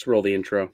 [0.00, 0.70] Just roll the intro.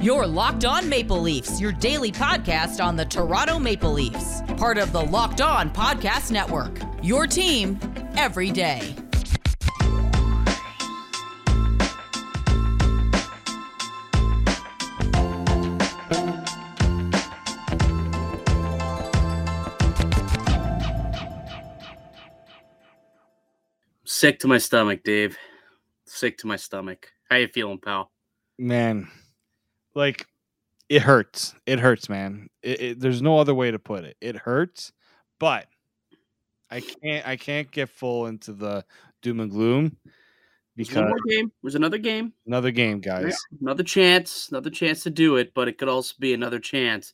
[0.00, 4.92] Your Locked On Maple Leafs, your daily podcast on the Toronto Maple Leafs, part of
[4.92, 6.78] the Locked On Podcast Network.
[7.02, 7.78] Your team
[8.16, 8.94] every day.
[24.04, 25.36] Sick to my stomach, Dave.
[26.06, 27.10] Sick to my stomach.
[27.34, 28.12] How you feeling, pal?
[28.58, 29.08] man
[29.96, 30.28] like
[30.88, 34.36] it hurts it hurts man it, it, there's no other way to put it it
[34.36, 34.92] hurts
[35.40, 35.66] but
[36.70, 38.84] i can't i can't get full into the
[39.20, 39.96] doom and gloom
[40.76, 41.50] There's because one more game.
[41.64, 42.32] There's another game.
[42.46, 44.48] another game guys Yeah, Another chance.
[44.52, 47.12] Another chance to do it, but it could also be another chance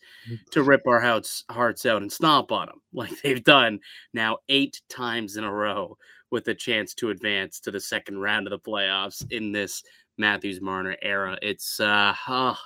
[0.51, 3.81] to rip our hearts hearts out and stomp on them, like they've done
[4.13, 5.97] now eight times in a row,
[6.31, 9.83] with a chance to advance to the second round of the playoffs in this
[10.21, 11.39] Matthews Marner era.
[11.41, 12.59] It's uh, oh,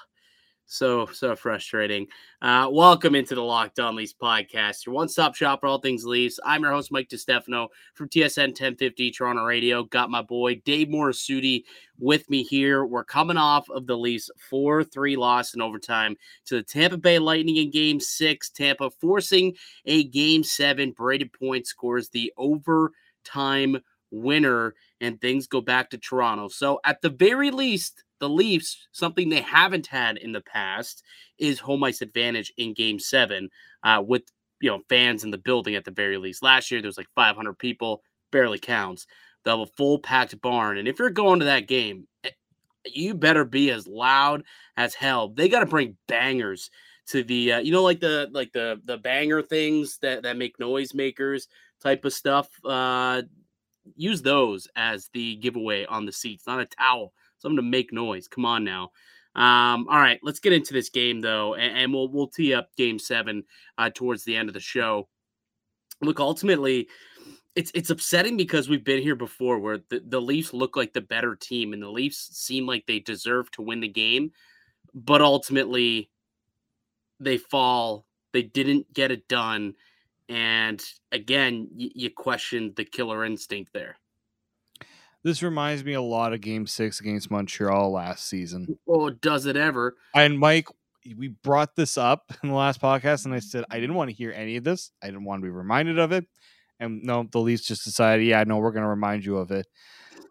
[0.66, 2.08] so so frustrating.
[2.42, 6.40] Uh, welcome into the Locked On Leafs podcast, your one-stop shop for all things Leafs.
[6.44, 9.84] I'm your host Mike DiStefano from TSN 1050 Toronto Radio.
[9.84, 11.62] Got my boy Dave Morisuti
[11.96, 12.84] with me here.
[12.84, 17.58] We're coming off of the Leafs 4-3 loss in overtime to the Tampa Bay Lightning
[17.58, 18.50] in Game Six.
[18.50, 19.54] Tampa forcing
[19.86, 20.92] a Game Seven.
[20.92, 23.80] Brayden Point scores the overtime
[24.14, 24.74] winner,
[25.04, 26.48] and things go back to Toronto.
[26.48, 31.02] So at the very least, the Leafs, something they haven't had in the past,
[31.38, 33.50] is home ice advantage in Game Seven,
[33.82, 34.22] uh, with
[34.60, 36.42] you know fans in the building at the very least.
[36.42, 38.02] Last year there was like 500 people,
[38.32, 39.06] barely counts.
[39.44, 42.30] They'll have a full packed barn, and if you're going to that game, eh,
[42.86, 44.44] you better be as loud
[44.76, 45.28] as hell.
[45.28, 46.70] They got to bring bangers
[47.08, 50.56] to the, uh, you know, like the like the the banger things that that make
[50.58, 51.46] noisemakers
[51.82, 52.48] type of stuff.
[52.64, 53.22] Uh,
[53.96, 58.28] use those as the giveaway on the seats, not a towel, something to make noise.
[58.28, 58.90] Come on now.
[59.36, 62.74] Um, all right, let's get into this game though, and, and we'll we'll tee up
[62.76, 63.42] game seven
[63.78, 65.08] uh, towards the end of the show.
[66.00, 66.88] Look, ultimately,
[67.56, 71.00] it's it's upsetting because we've been here before where the, the Leafs look like the
[71.00, 74.30] better team and the Leafs seem like they deserve to win the game,
[74.94, 76.10] but ultimately
[77.18, 78.06] they fall.
[78.32, 79.74] They didn't get it done.
[80.28, 83.96] And again, y- you question the killer instinct there.
[85.22, 89.56] this reminds me a lot of game six against montreal last season Oh, does it
[89.56, 89.96] ever?
[90.14, 90.68] and mike
[91.16, 94.16] we brought this up in the last podcast and i said i didn't want to
[94.16, 96.24] hear any of this i didn't want to be reminded of it
[96.80, 99.66] and no the leafs just decided yeah no we're going to remind you of it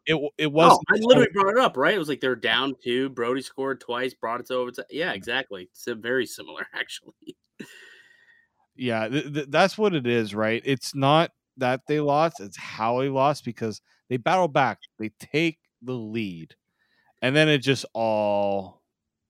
[0.06, 1.94] it, it was Oh, I literally brought it up, right?
[1.94, 3.08] It was like they're down two.
[3.10, 4.84] Brodie scored twice, brought it to overtime.
[4.90, 5.70] Yeah, exactly.
[5.72, 7.38] It's very similar, actually.
[8.84, 10.62] Yeah, th- th- that's what it is, right?
[10.66, 15.60] It's not that they lost; it's how they lost because they battle back, they take
[15.82, 16.56] the lead,
[17.22, 18.82] and then it just all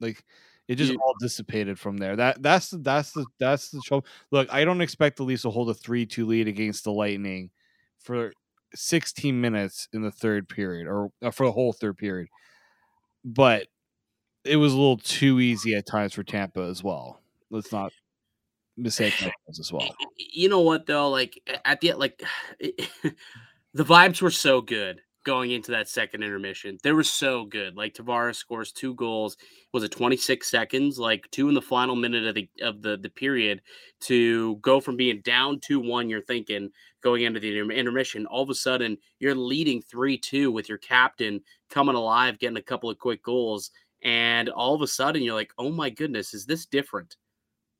[0.02, 0.24] like
[0.68, 2.16] it just You- all dissipated from there.
[2.18, 4.08] That that's the that's the that's the trouble.
[4.32, 7.52] Look, I don't expect the Leafs to hold a three-two lead against the Lightning
[8.00, 8.34] for
[8.76, 12.30] 16 minutes in the third period, or uh, for the whole third period,
[13.26, 13.68] but
[14.46, 17.22] it was a little too easy at times for Tampa as well.
[17.52, 17.94] Let's not
[18.78, 19.14] mistake
[19.48, 19.96] as well.
[20.18, 21.10] You know what though?
[21.10, 22.22] Like at the like,
[22.60, 26.78] the vibes were so good going into that second intermission.
[26.84, 27.76] They were so good.
[27.76, 29.38] Like Tavares scores two goals.
[29.74, 31.00] Was it 26 seconds?
[31.00, 33.62] Like two in the final minute of the of the the period
[34.02, 36.10] to go from being down two one.
[36.10, 36.70] You're thinking
[37.02, 38.26] going into the inter- intermission.
[38.26, 42.62] All of a sudden, you're leading three two with your captain coming alive, getting a
[42.62, 43.72] couple of quick goals,
[44.04, 47.16] and all of a sudden you're like, oh my goodness, is this different?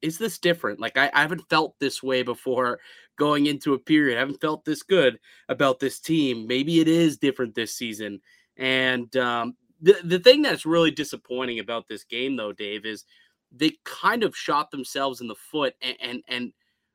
[0.04, 0.82] Is this different?
[0.82, 2.80] Like I, I haven't felt this way before
[3.18, 4.18] going into a period.
[4.18, 6.46] I haven't felt this good about this team.
[6.46, 8.20] Maybe it is different this season.
[8.58, 13.06] And um, the the thing that's really disappointing about this game, though, Dave, is
[13.52, 16.54] they kind of shot themselves in the foot, and and, and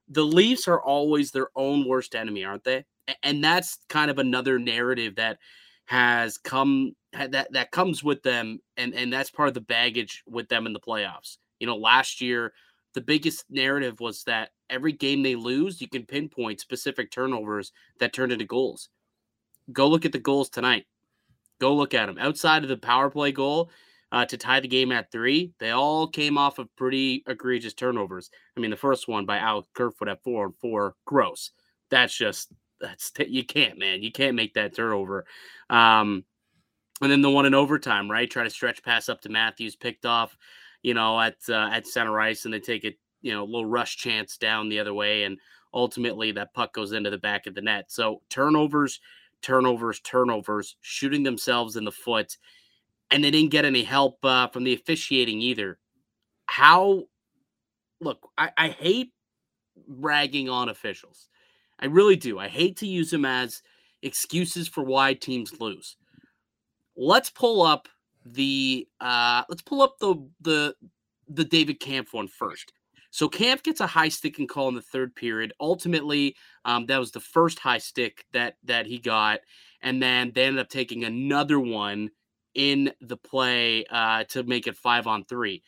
[0.08, 2.84] the Leafs are always their own worst enemy, aren't they?
[3.22, 5.38] And that's kind of another narrative that
[5.86, 10.48] has come that that comes with them, and and that's part of the baggage with
[10.48, 11.38] them in the playoffs.
[11.58, 12.52] You know, last year
[12.94, 18.12] the biggest narrative was that every game they lose, you can pinpoint specific turnovers that
[18.12, 18.88] turned into goals.
[19.72, 20.86] Go look at the goals tonight.
[21.60, 22.18] Go look at them.
[22.18, 23.70] Outside of the power play goal
[24.12, 28.30] uh, to tie the game at three, they all came off of pretty egregious turnovers.
[28.56, 31.50] I mean, the first one by Alex Kerfoot at four and four, gross.
[31.90, 34.02] That's just that's you can't, man.
[34.02, 35.26] You can't make that turnover.
[35.68, 36.24] Um,
[37.00, 38.30] and then the one in overtime, right?
[38.30, 40.36] Try to stretch pass up to Matthews, picked off,
[40.88, 43.66] you know, at uh, at center ice, and they take it, you know, a little
[43.66, 45.38] rush chance down the other way, and
[45.74, 47.92] ultimately that puck goes into the back of the net.
[47.92, 48.98] So turnovers,
[49.42, 52.38] turnovers, turnovers, shooting themselves in the foot.
[53.10, 55.78] and they didn't get any help uh, from the officiating either.
[56.46, 57.04] How?
[58.00, 59.12] Look, I, I hate
[59.88, 61.28] ragging on officials.
[61.80, 62.38] I really do.
[62.38, 63.62] I hate to use them as
[64.02, 65.96] excuses for why teams lose.
[66.96, 67.88] Let's pull up
[68.32, 70.74] the uh let's pull up the the
[71.28, 72.72] the David Kampf one first.
[73.10, 75.52] So Kampf gets a high stick and call in the third period.
[75.60, 79.40] Ultimately, um, that was the first high stick that that he got,
[79.82, 82.10] and then they ended up taking another one
[82.54, 85.62] in the play uh, to make it five on three.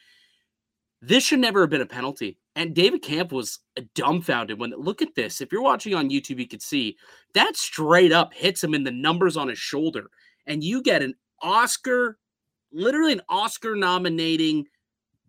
[1.03, 2.37] This should never have been a penalty.
[2.56, 3.61] And David Kampf was
[3.95, 5.41] dumbfounded when look at this.
[5.41, 6.97] If you're watching on YouTube, you could see
[7.35, 10.11] that straight up hits him in the numbers on his shoulder,
[10.47, 12.19] and you get an Oscar,
[12.72, 14.67] literally an Oscar nominating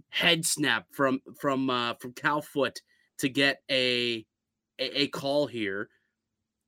[0.09, 2.81] head snap from from uh, from Cal Foote
[3.19, 4.25] to get a,
[4.79, 5.89] a, a call here.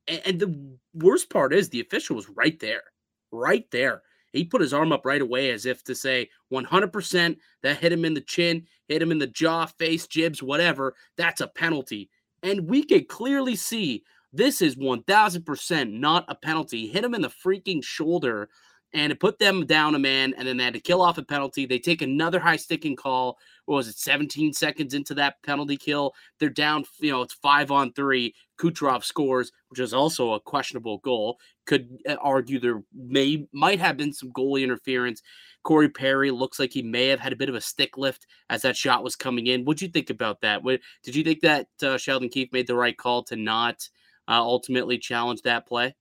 [0.08, 2.84] And, and the worst part is the official was right there,
[3.32, 4.02] right there.
[4.32, 8.04] He put his arm up right away as if to say 100% that hit him
[8.04, 10.96] in the chin, hit him in the jaw, face, jibs, whatever.
[11.18, 12.10] That's a penalty.
[12.42, 16.88] And we could clearly see this is 1000% not a penalty.
[16.88, 18.50] Hit him in the freaking shoulder
[18.94, 21.24] and it put them down a man, and then they had to kill off a
[21.24, 21.66] penalty.
[21.66, 23.38] They take another high sticking call.
[23.66, 26.14] What was it, 17 seconds into that penalty kill?
[26.40, 28.36] They're down, you know, it's five on three.
[28.60, 31.40] Kucherov scores, which is also a questionable goal.
[31.66, 35.22] Could uh, argue there may might have been some goalie interference.
[35.64, 38.62] Corey Perry looks like he may have had a bit of a stick lift as
[38.62, 39.64] that shot was coming in.
[39.64, 40.64] What'd you think about that?
[41.04, 43.88] Did you think that uh, Sheldon Keefe made the right call to not
[44.28, 45.96] uh, ultimately challenge that play?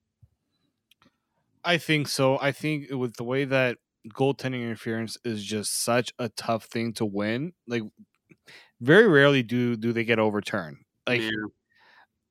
[1.65, 2.37] I think so.
[2.39, 3.77] I think with the way that
[4.09, 7.53] goaltending interference is just such a tough thing to win.
[7.67, 7.83] Like
[8.81, 10.77] very rarely do do they get overturned.
[11.07, 11.29] Like yeah.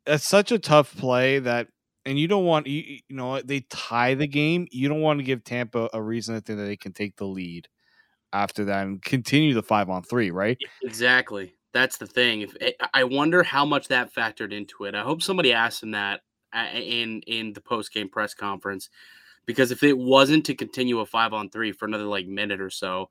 [0.07, 1.69] that's such a tough play that
[2.05, 4.67] and you don't want you, you know they tie the game.
[4.71, 7.27] You don't want to give Tampa a reason to think that they can take the
[7.27, 7.69] lead
[8.33, 10.59] after that and continue the 5 on 3, right?
[10.83, 11.55] Exactly.
[11.75, 12.43] That's the thing.
[12.43, 14.95] If eh, I wonder how much that factored into it.
[14.95, 16.21] I hope somebody asked him that
[16.75, 18.91] in in the post game press conference
[19.47, 22.71] because if it wasn't to continue a five on three for another like minute or
[22.71, 23.11] so,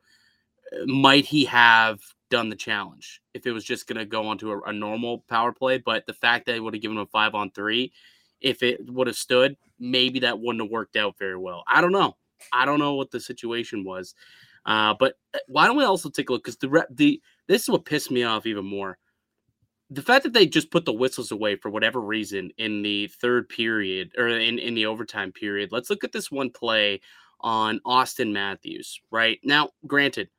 [0.73, 1.99] uh, might he have
[2.29, 5.51] done the challenge if it was just going to go onto a, a, normal power
[5.51, 5.77] play?
[5.77, 7.91] But the fact that he would have given him a five on three,
[8.39, 11.63] if it would have stood, maybe that wouldn't have worked out very well.
[11.67, 12.15] I don't know.
[12.51, 14.15] I don't know what the situation was.
[14.65, 16.43] Uh, but uh, why don't we also take a look?
[16.43, 18.97] Because the the this is what pissed me off even more
[19.91, 23.49] the fact that they just put the whistles away for whatever reason in the third
[23.49, 25.73] period or in, in the overtime period.
[25.73, 27.01] Let's look at this one play
[27.41, 29.38] on Auston Matthews, right?
[29.43, 30.29] Now, granted,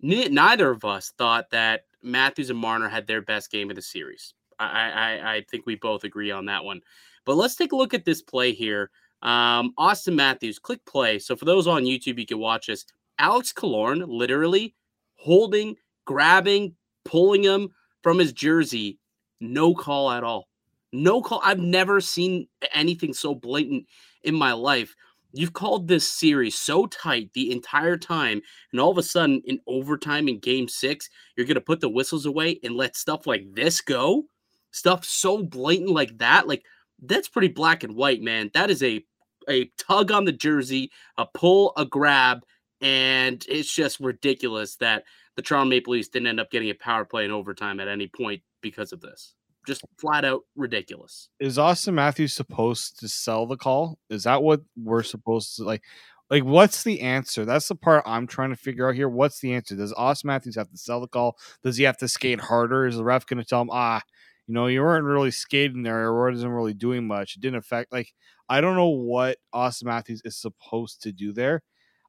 [0.00, 4.32] neither of us thought that Matthews and Marner had their best game of the series.
[4.58, 6.80] I, I, I think we both agree on that one.
[7.26, 8.90] But let's take a look at this play here.
[9.20, 11.18] Um, Auston Matthews, click play.
[11.18, 12.86] So for those on YouTube, you can watch this.
[13.18, 14.74] Alex Killorn literally
[15.16, 15.76] holding,
[16.06, 16.74] grabbing,
[17.04, 17.68] pulling him
[18.02, 18.98] from his jersey
[19.42, 20.48] no call at all.
[20.92, 21.40] No call.
[21.42, 23.86] I've never seen anything so blatant
[24.22, 24.94] in my life.
[25.34, 29.60] You've called this series so tight the entire time, and all of a sudden, in
[29.66, 33.46] overtime in game six, you're going to put the whistles away and let stuff like
[33.54, 34.24] this go?
[34.72, 36.46] Stuff so blatant like that?
[36.46, 36.64] Like,
[37.02, 38.50] that's pretty black and white, man.
[38.52, 39.04] That is a
[39.48, 42.44] a tug on the jersey, a pull, a grab,
[42.80, 45.04] and it's just ridiculous that
[45.36, 48.06] the Toronto Maple Leafs didn't end up getting a power play in overtime at any
[48.06, 49.34] point because of this.
[49.66, 51.28] Just flat out ridiculous.
[51.38, 53.98] Is Auston Matthews supposed to sell the call?
[54.10, 55.82] Is that what we're supposed to like?
[56.30, 57.44] Like, what's the answer?
[57.44, 59.08] That's the part I'm trying to figure out here.
[59.08, 59.76] What's the answer?
[59.76, 61.36] Does Auston Matthews have to sell the call?
[61.62, 62.86] Does he have to skate harder?
[62.86, 64.00] Is the ref going to tell him, ah,
[64.46, 67.36] you know, you weren't really skating there, or wasn't really doing much?
[67.36, 67.92] It didn't affect.
[67.92, 68.14] Like,
[68.48, 71.62] I don't know what Auston Matthews is supposed to do there.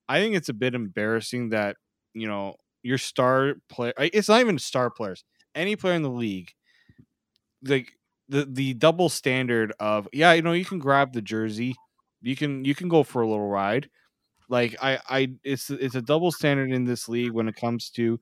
[0.07, 1.75] I think it's a bit embarrassing that
[2.13, 3.93] you know your star player.
[3.98, 5.24] It's not even star players
[5.55, 6.53] any player in the league,
[7.63, 7.98] like
[8.29, 11.75] the the double standard of yeah, you know, you can grab the jersey,
[12.22, 13.89] you can you can go for a little ride.
[14.50, 18.20] Like I I it's it's a double standard in this league when it comes to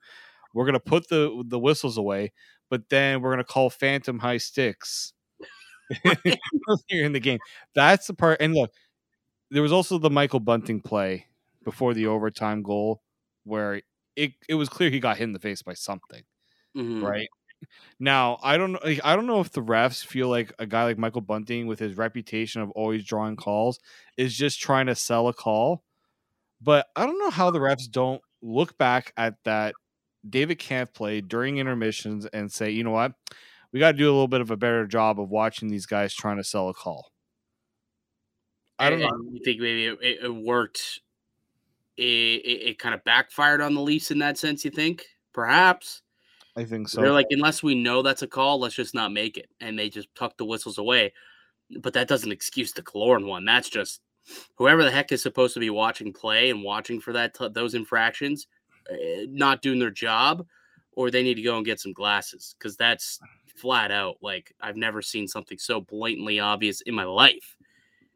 [0.53, 2.33] we're gonna put the the whistles away,
[2.69, 5.13] but then we're gonna call phantom high sticks
[6.03, 6.15] here
[7.05, 7.39] in the game.
[7.75, 8.41] That's the part.
[8.41, 8.71] And look,
[9.50, 11.27] there was also the Michael Bunting play
[11.63, 13.01] before the overtime goal
[13.43, 13.81] where
[14.15, 16.24] it, it was clear he got hit in the face by something
[16.75, 17.03] mm-hmm.
[17.03, 17.27] right?
[17.99, 18.79] Now, I don't know.
[19.03, 21.97] I don't know if the refs feel like a guy like Michael Bunting, with his
[21.97, 23.79] reputation of always drawing calls,
[24.17, 25.83] is just trying to sell a call.
[26.61, 29.73] But I don't know how the refs don't look back at that
[30.27, 33.13] David Kampf play during intermissions and say, you know what,
[33.71, 36.13] we got to do a little bit of a better job of watching these guys
[36.13, 37.11] trying to sell a call.
[38.77, 39.11] I don't know.
[39.31, 41.01] You think maybe it, it worked
[41.97, 44.65] it, it, it kind of backfired on the Leafs in that sense.
[44.65, 46.01] You think perhaps?
[46.55, 47.01] I think so.
[47.01, 49.89] They're like, unless we know that's a call, let's just not make it, and they
[49.89, 51.13] just tuck the whistles away.
[51.79, 53.46] But that doesn't excuse the Killorn one.
[53.46, 54.01] That's just
[54.55, 58.48] whoever the heck is supposed to be watching play and watching for that those infractions,
[58.91, 60.46] uh, not doing their job,
[60.93, 63.20] or they need to go and get some glasses because that's
[63.55, 67.55] flat out like I've never seen something so blatantly obvious in my life,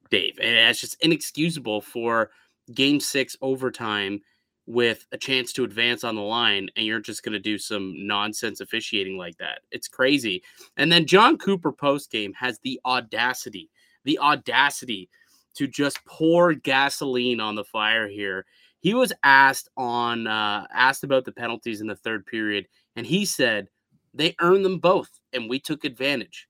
[0.09, 0.37] Dave.
[0.41, 2.31] And it's just inexcusable for
[2.73, 4.21] game six overtime
[4.67, 7.93] with a chance to advance on the line and you're just going to do some
[8.07, 9.59] nonsense officiating like that.
[9.71, 10.43] It's crazy.
[10.77, 13.69] And then Jon Cooper post game has the audacity,
[14.05, 15.09] the audacity
[15.55, 18.45] to just pour gasoline on the fire here.
[18.79, 23.25] He was asked on uh, asked about the penalties in the third period and he
[23.25, 23.69] said
[24.13, 26.47] they earned them both and we took advantage.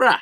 [0.00, 0.20] Bruh.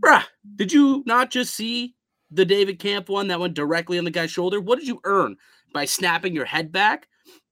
[0.00, 0.24] Bruh,
[0.56, 1.94] did you not just see
[2.30, 4.60] the David Kampf one that went directly on the guy's shoulder?
[4.60, 5.36] What did you earn?
[5.72, 7.08] By snapping your head back,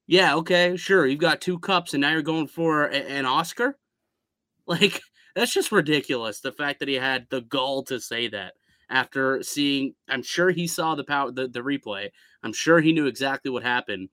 [0.06, 3.76] yeah, okay, sure, you've got two cups and now you're going for a, an Oscar.
[4.66, 5.02] Like
[5.34, 6.40] that's just ridiculous.
[6.40, 8.52] The fact that he had the gall to say that
[8.88, 12.10] after seeing, I'm sure he saw the power, the, the replay.
[12.42, 14.10] I'm sure he knew exactly what happened.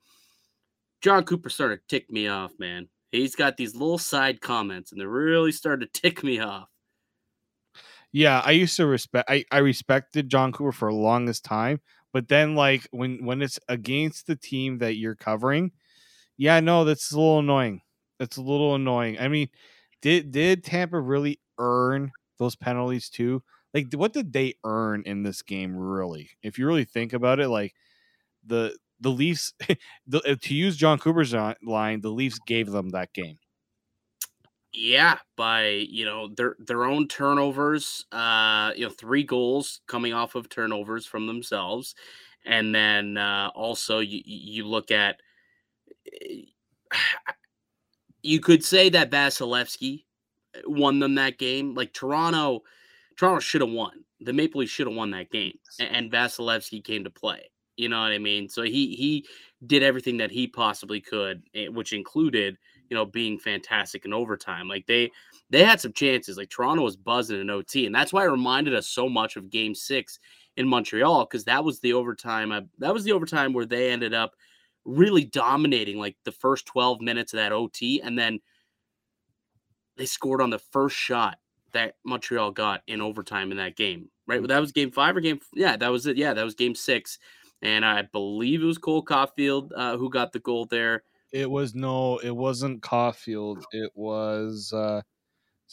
[1.01, 2.87] Jon Cooper started to tick me off, man.
[3.11, 6.69] He's got these little side comments, and they really started to tick me off.
[8.11, 9.29] Yeah, I used to respect.
[9.29, 11.81] I, I respected Jon Cooper for the longest time
[12.17, 15.71] but then like when when it's against the team that you're covering,
[16.37, 17.81] yeah, no, that's a little annoying.
[18.19, 19.19] That's a little annoying.
[19.19, 19.49] I mean,
[20.01, 23.43] did did Tampa really earn those penalties too?
[23.73, 26.31] Like what did they earn in this game really?
[26.43, 27.73] If you really think about it, like
[28.45, 29.53] the the Leafs
[30.07, 33.37] the, uh, to use Jon Cooper's line, the Leafs gave them that game.
[34.73, 40.35] Yeah, by you know their their own turnovers, uh, you know three goals coming off
[40.35, 41.95] of turnovers from themselves,
[42.45, 45.19] and then uh, also you you look at
[46.21, 46.43] eh,
[48.23, 50.03] you could say that Vasilevskiy
[50.55, 51.73] eh, won them that game.
[51.75, 52.61] Like Toronto,
[53.17, 54.03] Toronto should have won.
[54.21, 57.51] The Maple Leafs should have won that game, and Vasilevskiy came to play.
[57.77, 58.49] You know what I mean?
[58.49, 59.25] So he he
[59.65, 62.57] did everything that he possibly could, eh, which included
[62.89, 64.67] you know, being fantastic in overtime.
[64.67, 65.11] Like they
[65.49, 66.37] they had some chances.
[66.37, 69.49] Like Toronto was buzzing in OT, and that's why it reminded us so much of
[69.49, 70.19] Game Six
[70.55, 72.51] in Montreal because that was the overtime.
[72.51, 74.35] I, that was the overtime where they ended up
[74.85, 78.39] really dominating like the first 12 minutes of that OT, and then
[79.97, 81.37] they scored on the first shot
[81.73, 84.09] that Montreal got in overtime in that game.
[84.25, 85.39] Right, well, that was Game Five or Game.
[85.53, 86.17] Yeah, that was it.
[86.17, 87.19] Yeah, that was Game Six,
[87.61, 91.03] and I believe it was Cole Caufield uh, who got the goal there.
[91.37, 93.63] It was no, it wasn't Caufield.
[93.71, 95.03] It was uh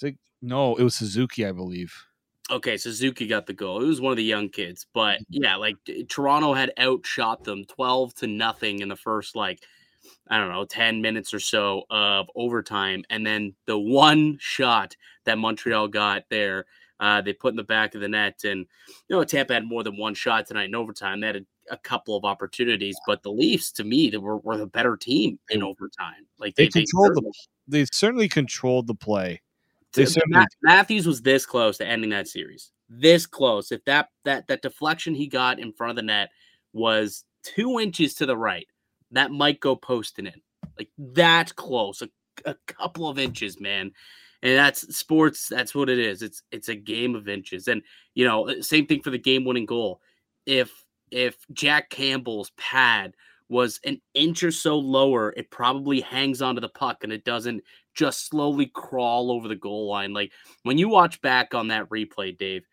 [0.03, 1.95] it, no, it was Suzuki, I believe.
[2.51, 3.83] Okay, Suzuki got the goal.
[3.83, 5.43] It was one of the young kids, but mm-hmm.
[5.43, 5.77] yeah, like
[6.11, 9.65] Toronto had outshot them 12 to nothing in the first like
[10.29, 15.39] I don't know, 10 minutes or so of overtime and then the one shot that
[15.39, 16.67] Montreal got there
[17.01, 18.41] uh, they put in the back of the net.
[18.45, 18.67] And,
[19.09, 21.21] you know, Tampa had more than one shot tonight in overtime.
[21.21, 24.57] They had a, a couple of opportunities, but the Leafs, to me, they were, were
[24.57, 26.27] the better team in overtime.
[26.39, 27.33] Like they, they controlled they, the,
[27.69, 29.41] they certainly controlled the play.
[29.93, 32.73] They certainly, Matthews was this close to ending that series.
[32.89, 33.71] This close.
[33.71, 36.31] If that that that deflection he got in front of the net
[36.73, 38.67] was two inches to the right,
[39.13, 40.43] that might go posting in.
[40.77, 42.09] Like that close, a,
[42.45, 43.93] a couple of inches, man
[44.45, 46.23] and that's sports that's what it is.
[46.23, 47.67] It's it's a game of inches.
[47.67, 47.83] And
[48.15, 50.01] you know uh, same thing for the game winning goal.
[50.47, 53.15] If if jack campbell's pad
[53.49, 57.63] was an inch or so lower it probably hangs onto the puck and it doesn't
[57.95, 60.13] just slowly crawl over the goal line.
[60.13, 60.33] Like
[60.63, 62.67] when you watch back on that replay dave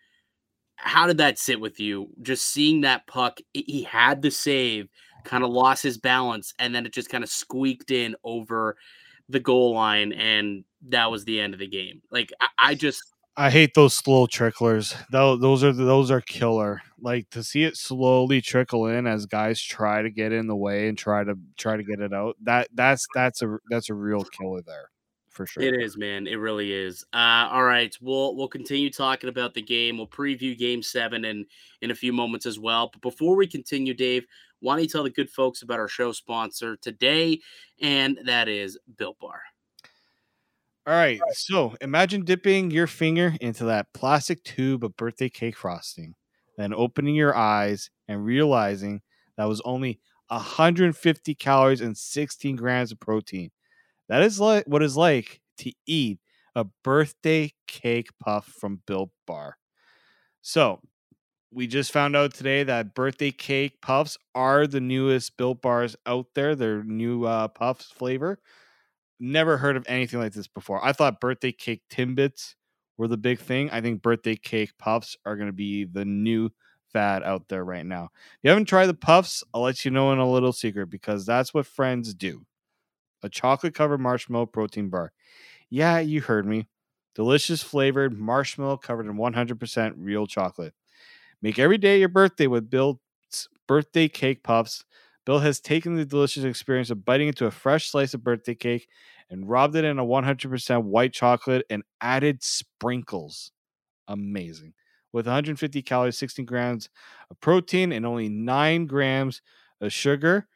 [0.76, 2.10] how did that sit with you?
[2.22, 4.90] Just seeing that puck he had the save
[5.24, 8.76] kind of lost his balance and then it just kind of squeaked in over
[9.30, 12.02] the goal line and that was the end of the game.
[12.12, 13.02] Like I, I just
[13.38, 14.96] I hate those slow tricklers.
[15.10, 16.82] Those, those are those are killer.
[17.00, 20.88] Like to see it slowly trickle in as guys try to get in the way
[20.88, 22.36] and try to try to get it out.
[22.44, 24.90] That that's that's a that's a real killer there
[25.30, 25.64] for sure.
[25.64, 26.28] It is, man.
[26.28, 27.06] It really is.
[27.14, 29.98] Uh, all right, we'll we'll continue talking about the game.
[29.98, 31.46] We'll preview Game Seven in
[31.82, 32.90] in a few moments as well.
[32.92, 34.26] But before we continue, Dave,
[34.60, 37.40] why don't you tell the good folks about our show sponsor today,
[37.82, 39.42] and that is Built Bar.
[40.88, 46.16] All right, so imagine dipping your finger into that plastic tube of birthday cake frosting,
[46.58, 49.02] then opening your eyes and realizing
[49.38, 53.52] that was only 150 calories and 16 grams of protein.
[54.10, 56.20] That is like what is like to eat
[56.56, 59.58] a birthday cake puff from Built Bar.
[60.42, 60.82] So,
[61.52, 66.28] we just found out today that birthday cake puffs are the newest built bars out
[66.36, 66.56] there.
[66.56, 68.40] Their new uh, puffs flavor.
[69.24, 70.84] Never heard of anything like this before.
[70.84, 72.56] I thought birthday cake timbits
[72.98, 73.70] were the big thing.
[73.70, 76.50] I think birthday cake puffs are going to be the new
[76.92, 78.06] fad out there right now.
[78.16, 81.24] If you haven't tried the puffs, I'll let you know in a little secret because
[81.26, 82.46] that's what friends do.
[83.24, 85.14] A chocolate covered marshmallow protein bar.
[85.70, 86.68] Yeah, you heard me.
[87.16, 90.74] Delicious flavored marshmallow covered in 100% real chocolate.
[91.42, 93.00] Make every day your birthday with Bill's
[93.68, 94.86] birthday cake puffs.
[95.32, 98.90] Bill has taken the delicious experience of biting into a fresh slice of birthday cake
[99.30, 103.54] and robbed it in a 100% white chocolate and added sprinkles.
[104.10, 104.74] Amazing.
[105.14, 106.90] With 150 calories, 16 grams
[107.30, 109.42] of protein, and only 9 grams
[109.80, 110.50] of sugar.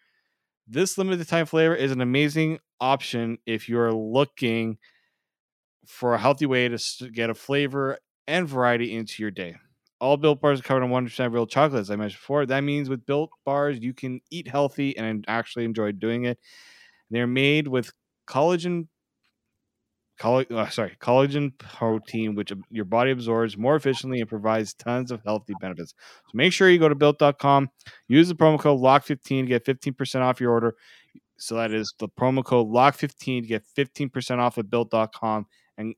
[0.67, 4.77] This limited time flavor is an amazing option if you're looking
[5.87, 9.55] for a healthy way to get a flavor and variety into your day.
[10.01, 12.45] All built bars are covered in 100% real chocolate, as I mentioned before.
[12.45, 16.37] That means with built bars, you can eat healthy and actually enjoy doing it.
[17.09, 17.91] They're made with
[18.27, 18.87] collagen,
[20.19, 25.21] coll- uh, sorry, collagen protein, which your body absorbs more efficiently and provides tons of
[25.23, 25.93] healthy benefits.
[26.27, 27.69] So make sure you go to built.com,
[28.07, 30.75] use the promo code LOCK15 to get 15% off your order.
[31.37, 35.45] So that is the promo code LOCK15 to get 15% off at built.com.
[35.77, 35.95] And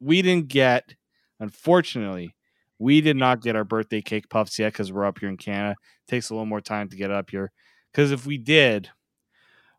[0.00, 0.94] we didn't get,
[1.40, 2.34] unfortunately,
[2.78, 5.76] we did not get our birthday cake puffs yet because we're up here in Canada.
[6.06, 7.50] It takes a little more time to get up here.
[7.92, 8.90] Because if we did,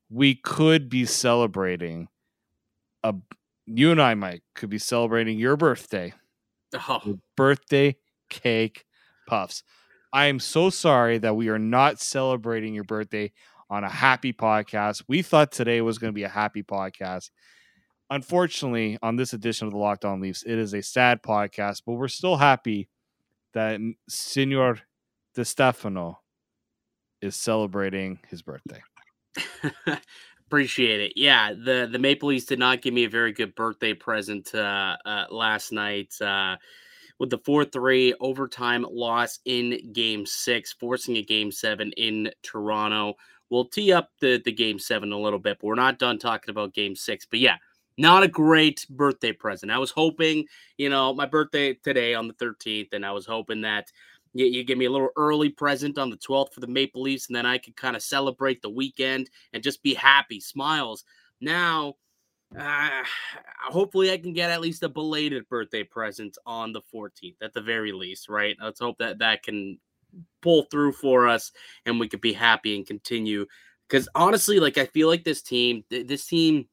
[0.10, 2.08] we could be celebrating
[3.04, 3.16] a
[3.66, 6.14] you and I, Mike, could be celebrating your birthday.
[6.74, 7.18] Oh.
[7.36, 7.96] birthday
[8.30, 8.86] cake
[9.28, 9.64] puffs.
[10.12, 13.32] I am so sorry that we are not celebrating your birthday
[13.70, 15.04] on a happy podcast.
[15.08, 17.30] We thought today was going to be a happy podcast.
[18.12, 21.94] Unfortunately, on this edition of the Locked On Leafs, it is a sad podcast, but
[21.94, 22.90] we're still happy
[23.54, 24.80] that Senor
[25.36, 26.20] De Stefano
[27.22, 28.82] is celebrating his birthday.
[30.48, 31.14] Appreciate it.
[31.16, 34.98] Yeah, the the Maple Leafs did not give me a very good birthday present uh,
[35.06, 36.56] uh, last night uh,
[37.20, 43.14] with the four three overtime loss in Game Six, forcing a Game Seven in Toronto.
[43.52, 46.50] We'll tee up the the Game Seven a little bit, but we're not done talking
[46.50, 47.28] about Game Six.
[47.30, 47.58] But yeah,
[48.00, 49.72] not a great birthday present.
[49.72, 50.46] I was hoping,
[50.78, 53.92] you know, my birthday today on the 13th, and I was hoping that
[54.34, 57.28] you, you give me a little early present on the 12th for the Maple Leafs,
[57.28, 61.04] and then I could kind of celebrate the weekend and just be happy, smiles.
[61.42, 61.96] Now,
[62.58, 63.04] uh,
[63.68, 67.62] hopefully, I can get at least a belated birthday present on the 14th, at the
[67.62, 68.56] very least, right?
[68.62, 69.78] Let's hope that that can
[70.42, 71.52] pull through for us
[71.86, 73.46] and we could be happy and continue.
[73.88, 76.66] Because honestly, like, I feel like this team, this team,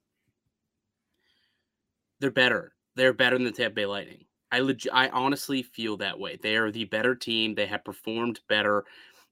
[2.20, 2.72] they're better.
[2.94, 4.24] They're better than the Tampa Bay Lightning.
[4.52, 6.38] I leg- I honestly feel that way.
[6.40, 7.55] They are the better team.
[7.55, 8.85] They have performed better,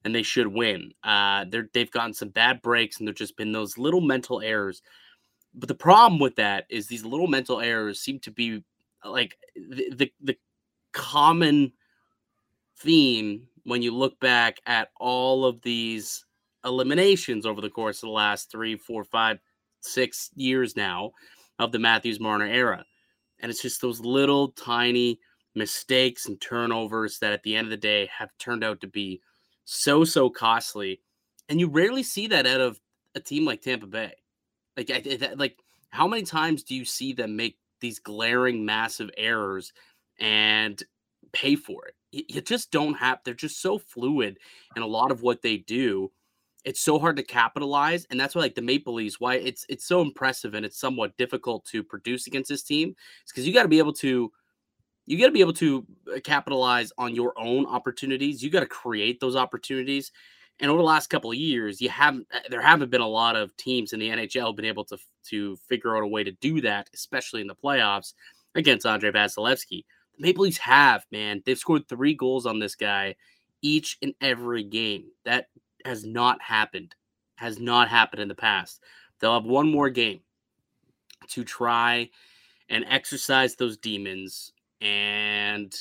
[0.03, 0.93] and they should win.
[1.03, 4.81] Uh, they're they've gotten some bad breaks, and there've just been those little mental errors.
[5.53, 8.63] But the problem with that is these little mental errors seem to be
[9.03, 10.37] like the the, the
[10.91, 11.71] common
[12.77, 16.25] theme when you look back at all of these
[16.65, 19.39] eliminations over the course of the last three, four, five,
[19.81, 21.11] six years now
[21.59, 22.85] of the Matthews Marner era.
[23.39, 25.19] And it's just those little tiny
[25.55, 29.21] mistakes and turnovers that at the end of the day have turned out to be
[29.63, 31.01] so, so costly.
[31.49, 32.79] And you rarely see that out of
[33.13, 34.13] a team like Tampa Bay.
[34.75, 34.89] Like,
[35.35, 35.57] like
[35.89, 39.71] how many times do you see them make these glaring, massive errors
[40.19, 40.81] and
[41.31, 41.95] pay for it?
[42.11, 44.37] You just don't have, they're just so fluid
[44.75, 46.11] in a lot of what they do
[46.65, 49.85] it's so hard to capitalize and that's why like the maple leafs why it's it's
[49.85, 53.63] so impressive and it's somewhat difficult to produce against this team it's because you got
[53.63, 54.31] to be able to
[55.05, 58.65] you got to be able to uh, capitalize on your own opportunities you got to
[58.65, 60.11] create those opportunities
[60.59, 63.35] and over the last couple of years you haven't uh, there haven't been a lot
[63.35, 66.61] of teams in the nhl been able to to figure out a way to do
[66.61, 68.13] that especially in the playoffs
[68.55, 69.85] against andre vasilevskiy
[70.17, 73.15] the maple leafs have man they've scored three goals on this guy
[73.65, 75.05] each and every game.
[75.25, 75.47] That
[75.85, 76.95] has not happened,
[77.35, 78.81] has not happened in the past.
[79.19, 80.21] They'll have one more game
[81.29, 82.09] to try
[82.69, 85.73] and exercise those demons and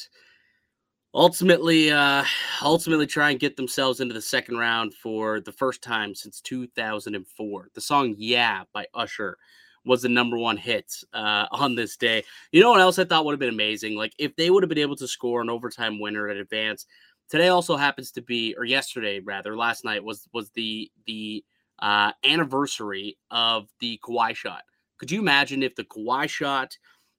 [1.14, 2.24] ultimately uh
[2.62, 7.68] ultimately try and get themselves into the second round for the first time since 2004
[7.74, 9.36] the song yeah by usher
[9.84, 12.24] was the number one hit uh, on this day.
[12.52, 13.96] You know what else i thought would have been amazing?
[13.96, 16.86] Like if they would have been able to score an overtime winner in advance
[17.28, 21.44] Today also happens to be, or yesterday rather, last night was was the the
[21.80, 24.62] uh, anniversary of the Kawhi shot.
[24.98, 26.76] Could you imagine if the Kawhi shot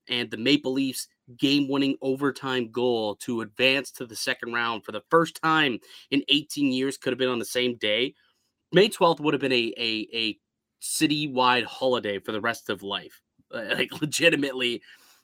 [0.08, 4.92] and the Maple Leafs game winning overtime goal to advance to the second round for
[4.92, 5.80] the first time
[6.12, 8.14] in 18 years could have been on the same day.
[8.72, 10.40] May 12th would have been a, a, a
[10.82, 13.22] citywide holiday for the rest of life.
[13.52, 14.82] Like, legitimately,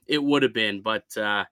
[0.07, 1.43] it would have been, but uh,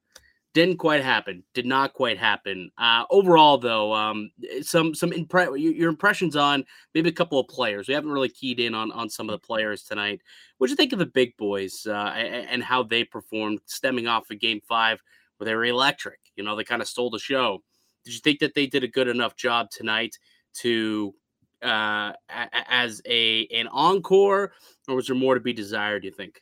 [0.53, 1.43] didn't quite happen.
[1.53, 2.71] Did not quite happen.
[2.77, 4.31] Uh, overall, though, um,
[4.61, 7.87] some some impre- your impressions on maybe a couple of players.
[7.87, 10.21] We haven't really keyed in on on some of the players tonight.
[10.57, 14.31] What do you think of the big boys uh, and how they performed, stemming off
[14.31, 15.01] of Game Five,
[15.37, 16.19] where they were electric?
[16.35, 17.63] You know, they kind of stole the show.
[18.03, 20.17] Did you think that they did a good enough job tonight
[20.61, 21.13] to
[21.61, 24.53] uh, as a an encore,
[24.87, 26.01] or was there more to be desired?
[26.01, 26.41] Do you think?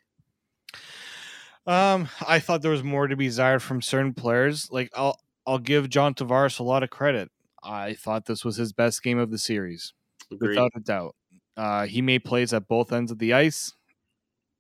[1.68, 4.72] Um, I thought there was more to be desired from certain players.
[4.72, 7.30] Like I'll I'll give John Tavares a lot of credit.
[7.64, 9.94] I thought this was his best game of the series,
[10.32, 10.50] Agreed.
[10.50, 11.16] without a doubt.
[11.58, 13.74] Uh, he made plays at both ends of the ice.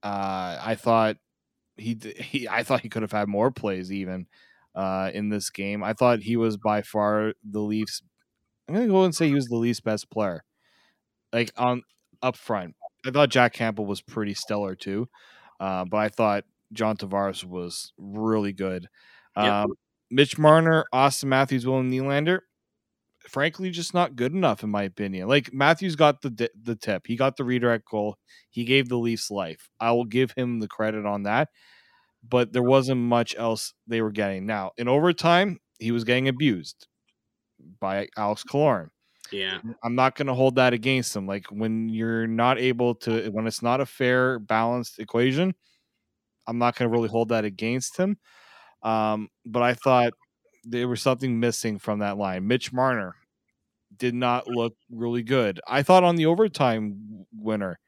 [0.03, 1.17] Uh, I thought
[1.77, 4.27] he he I thought he could have had more plays even
[4.75, 5.83] uh, in this game.
[5.83, 8.01] I thought he was by far the Leafs.
[8.67, 10.43] I'm gonna go and say he was the Leafs' best player,
[11.31, 11.83] like on
[12.21, 12.75] up front.
[13.05, 15.07] I thought Jack Campbell was pretty stellar too,
[15.61, 18.87] uh, but I thought John Tavares was really good.
[19.35, 19.45] Yep.
[19.45, 19.73] Um,
[20.09, 22.39] Mitch Marner, Auston Matthews, William Nylander,
[23.27, 25.27] frankly, just not good enough in my opinion.
[25.27, 28.17] Like Matthews got the the tip, he got the redirect goal,
[28.49, 29.69] he gave the Leafs life.
[29.79, 31.49] I will give him the credit on that,
[32.27, 34.45] but there wasn't much else they were getting.
[34.45, 36.87] Now in overtime, he was getting abused
[37.79, 38.89] by Alex Killorn.
[39.31, 39.59] Yeah.
[39.83, 41.27] I'm not going to hold that against him.
[41.27, 45.53] Like when you're not able to, when it's not a fair, balanced equation,
[46.47, 48.17] I'm not going to really hold that against him.
[48.83, 50.13] Um, but I thought
[50.63, 52.47] there was something missing from that line.
[52.47, 53.15] Mitch Marner
[53.95, 55.59] did not look really good.
[55.67, 57.79] I thought on the overtime winner,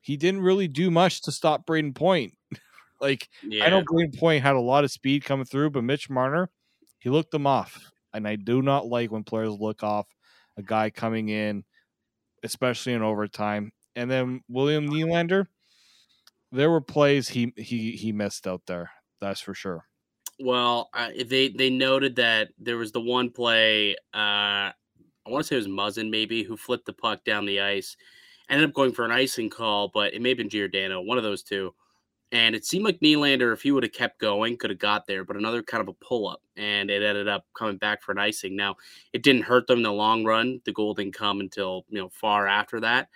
[0.00, 2.34] he didn't really do much to stop Brayden Point.
[3.00, 3.64] like yeah.
[3.64, 6.50] I know Brayden Point had a lot of speed coming through, but Mitch Marner,
[6.98, 7.90] he looked them off.
[8.12, 10.06] And I do not like when players look off
[10.56, 11.64] a guy coming in,
[12.44, 13.72] especially in overtime.
[13.96, 15.46] And then William Nylander,
[16.54, 18.90] there were plays he he he missed out there.
[19.20, 19.84] That's for sure.
[20.40, 20.90] Well,
[21.26, 23.94] they they noted that there was the one play.
[24.14, 24.70] Uh,
[25.26, 27.96] I want to say it was Muzzin maybe who flipped the puck down the ice,
[28.50, 31.24] ended up going for an icing call, but it may have been Giordano, one of
[31.24, 31.74] those two.
[32.32, 35.24] And it seemed like Nylander, if he would have kept going, could have got there,
[35.24, 38.18] but another kind of a pull up, and it ended up coming back for an
[38.18, 38.56] icing.
[38.56, 38.74] Now,
[39.12, 40.60] it didn't hurt them in the long run.
[40.64, 43.08] The goal didn't come until you know far after that.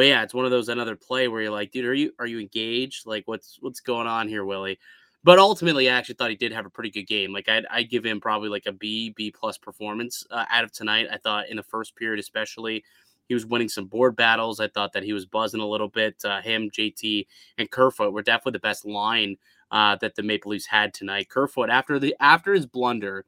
[0.00, 2.24] But yeah, it's one of those another play where you're like, dude, are you are
[2.24, 3.04] you engaged?
[3.04, 4.78] Like, what's what's going on here, Willie?
[5.24, 7.34] But ultimately, I actually thought he did have a pretty good game.
[7.34, 10.72] Like, I'd, I'd give him probably like a B, B plus performance uh, out of
[10.72, 11.08] tonight.
[11.12, 12.82] I thought in the first period, especially,
[13.28, 14.58] he was winning some board battles.
[14.58, 16.16] I thought that he was buzzing a little bit.
[16.24, 17.26] Uh, him, JT,
[17.58, 19.36] and Kerfoot were definitely the best line
[19.70, 21.28] uh, that the Maple Leafs had tonight.
[21.28, 23.26] Kerfoot, after the after his blunder,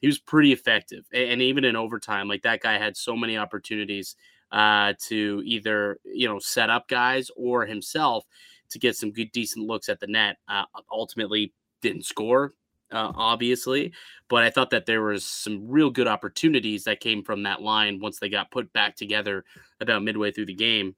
[0.00, 3.36] he was pretty effective, and, and even in overtime, like that guy had so many
[3.36, 4.14] opportunities
[4.52, 8.24] uh, to either you know set up guys or himself
[8.70, 10.36] to get some good decent looks at the net.
[10.48, 12.54] Uh, ultimately, didn't score.
[12.90, 13.92] Uh, obviously,
[14.30, 18.00] but I thought that there was some real good opportunities that came from that line
[18.00, 19.44] once they got put back together
[19.78, 20.96] about midway through the game.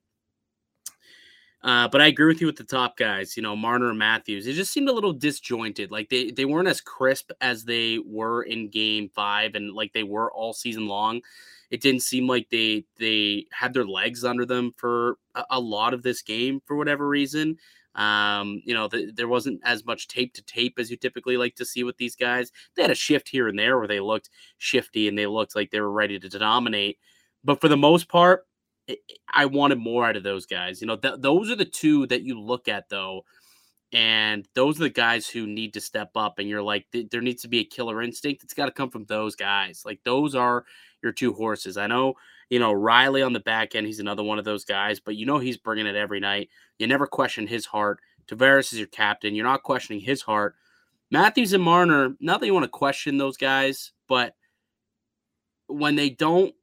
[1.63, 4.47] Uh, but I agree with you with the top guys, you know, Marner and Matthews.
[4.47, 5.91] It just seemed a little disjointed.
[5.91, 10.05] Like they, they weren't as crisp as they were in game five and like they
[10.05, 11.21] were all season long
[11.71, 15.95] it didn't seem like they they had their legs under them for a, a lot
[15.95, 17.57] of this game for whatever reason.
[17.95, 21.57] Um, you know, the, there wasn't as much tape to tape as you typically like
[21.57, 22.53] to see with these guys.
[22.75, 25.71] They had a shift here and there where they looked shifty and they looked like
[25.71, 26.99] they were ready to dominate.
[27.43, 28.47] But for the most part,
[29.33, 30.81] I wanted more out of those guys.
[30.81, 33.25] You know, th- those are the two that you look at though
[33.93, 36.39] and those are the guys who need to step up.
[36.39, 38.45] And you're like, there needs to be a killer instinct.
[38.45, 39.83] It's got to come from those guys.
[39.85, 40.65] Like those are
[41.03, 41.77] your two horses.
[41.77, 42.15] I know,
[42.49, 45.27] you know, Rielly on the back end, he's another one of those guys, but you
[45.27, 46.49] know he's bringing it every night.
[46.79, 48.01] You never question his heart.
[48.27, 49.35] Tavares is your captain.
[49.35, 50.55] You're not questioning his heart.
[51.11, 54.35] Matthews and Marner, not that you want to question those guys, but
[55.67, 56.55] when they don't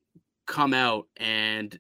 [0.45, 1.77] come out and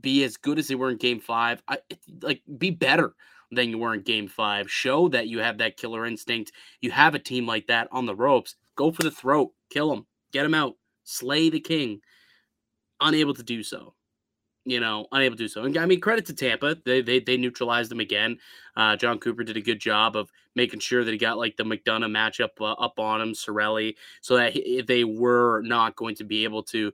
[0.00, 1.78] be as good as they were in game five, I,
[2.22, 3.14] like be better
[3.50, 4.70] than you were in game five.
[4.70, 6.52] Show that you have that killer instinct.
[6.82, 8.56] You have a team like that on the ropes.
[8.76, 10.74] Go for the throat, kill them, get them out
[11.08, 12.00] slay the king,
[13.00, 13.94] unable to do so.
[14.64, 15.62] You know, unable to do so.
[15.62, 16.76] And I mean, credit to Tampa.
[16.84, 18.38] They they, they neutralized them again.
[18.76, 21.64] Uh, Jon Cooper did a good job of making sure that he got like the
[21.64, 26.24] McDonagh matchup uh, up on him, Cirelli, so that he, they were not going to
[26.24, 26.92] be able to,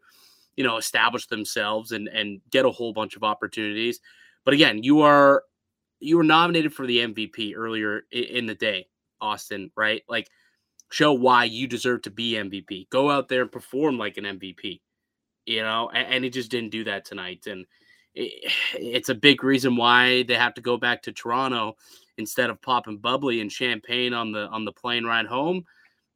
[0.57, 3.99] you know, establish themselves and and get a whole bunch of opportunities.
[4.45, 5.43] But again, you are
[5.99, 8.87] you were nominated for the MVP earlier in the day,
[9.21, 10.03] Auston, right?
[10.09, 10.29] Like,
[10.91, 12.89] show why you deserve to be MVP.
[12.91, 14.81] Go out there and perform like an MVP,
[15.47, 15.91] you know?
[15.93, 17.47] And, and he just didn't do that tonight.
[17.47, 17.67] And
[18.15, 21.77] it, it's a big reason why they have to go back to Toronto
[22.17, 25.65] instead of popping bubbly and champagne on the on the plane ride home.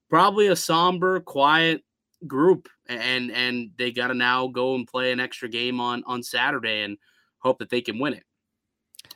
[0.09, 1.83] Probably a somber, quiet
[2.27, 6.23] group, and and they got to now go and play an extra game on on
[6.23, 6.99] Saturday and
[7.39, 8.25] hope that they can win it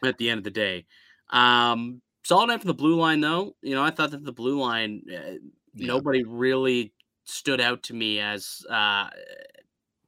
[0.04, 0.86] at the end of the day.
[1.30, 3.56] Um, solid night for the blue line, though.
[3.62, 5.32] You know, I thought that the blue line, uh,
[5.74, 5.86] yeah.
[5.86, 6.92] nobody really
[7.24, 9.08] stood out to me as, uh,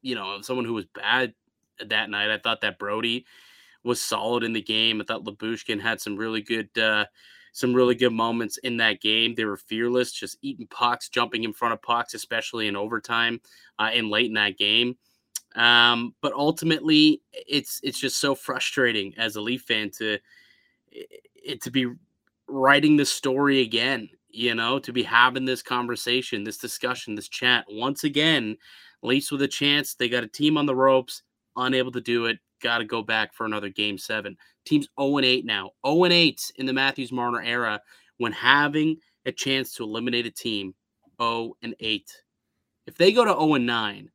[0.03, 1.35] you know, someone who was bad
[1.85, 2.31] that night.
[2.31, 3.27] I thought that Brodie
[3.83, 5.01] was solid in the game.
[5.01, 7.07] I thought Lyubushkin had some really good, uh,
[7.53, 9.35] some really good moments in that game.
[9.35, 13.41] They were fearless, just eating pucks, jumping in front of pucks, especially in overtime
[13.79, 14.97] uh, and late in that game.
[15.55, 20.19] Um, but ultimately, it's it's just so frustrating as a Leaf fan to
[20.91, 21.87] it to be
[22.49, 24.09] writing the story again.
[24.29, 28.57] You know, to be having this conversation, this discussion, this chat once again.
[29.03, 29.95] Leafs with a chance.
[29.95, 31.23] They got a team on the ropes,
[31.57, 32.39] unable to do it.
[32.61, 34.37] Got to go back for another game seven.
[34.65, 35.71] Team's 0 and 8 now.
[35.87, 37.81] 0 and 8 in the Matthews Marner era
[38.17, 40.75] when having a chance to eliminate a team
[41.21, 42.11] 0 and 8.
[42.87, 44.11] If they go to 0 and 9,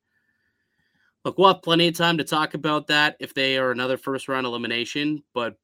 [1.23, 4.27] look, we'll have plenty of time to talk about that if they are another first
[4.27, 5.55] round elimination, but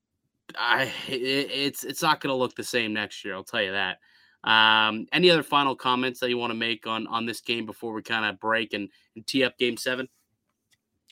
[0.57, 3.33] I it, it's it's not going to look the same next year.
[3.33, 3.99] I'll tell you that.
[4.43, 7.93] Um, any other final comments that you want to make on on this game before
[7.93, 10.07] we kind of break and, and tee up Game Seven?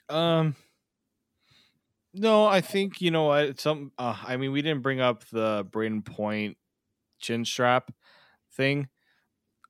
[0.10, 0.56] Um,
[2.14, 3.60] no, I think you know what.
[3.60, 6.58] Some, uh, I mean, we didn't bring up the Brayden Point
[7.20, 7.92] chin strap
[8.52, 8.88] thing.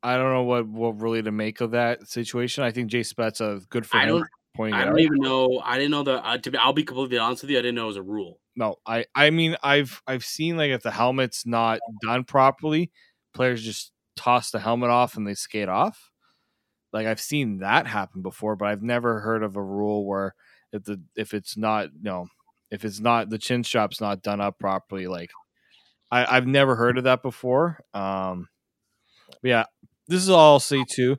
[0.02, 2.66] I don't know what what really to make of that situation.
[2.66, 4.10] I think Jay Spezza good for I him.
[4.10, 4.80] Don't, pointing.
[4.80, 5.62] I don't even know.
[5.64, 6.26] I didn't know that.
[6.26, 7.60] Uh, to be, I'll be completely honest with you.
[7.60, 8.40] I didn't know it was a rule.
[8.56, 12.92] No, I I mean I've I've seen like if the helmet's not done properly,
[13.34, 16.12] players just toss the helmet off and they skate off.
[16.92, 20.36] Like I've seen that happen before, but I've never heard of a rule where
[20.72, 22.28] if the if it's not you know
[22.70, 25.32] if it's not the chin strap's not done up properly, like
[26.12, 27.80] I, I've never heard of that before.
[27.96, 28.50] Um,
[29.42, 29.66] yeah,
[30.08, 31.18] this is all I'll say too.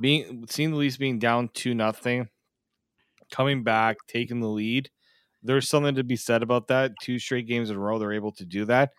[0.00, 2.28] Being seeing the Leafs being down two nothing
[3.30, 4.90] coming back, taking the lead.
[5.42, 6.92] There's something to be said about that.
[7.02, 8.90] Two straight games in a row, they're able to do that.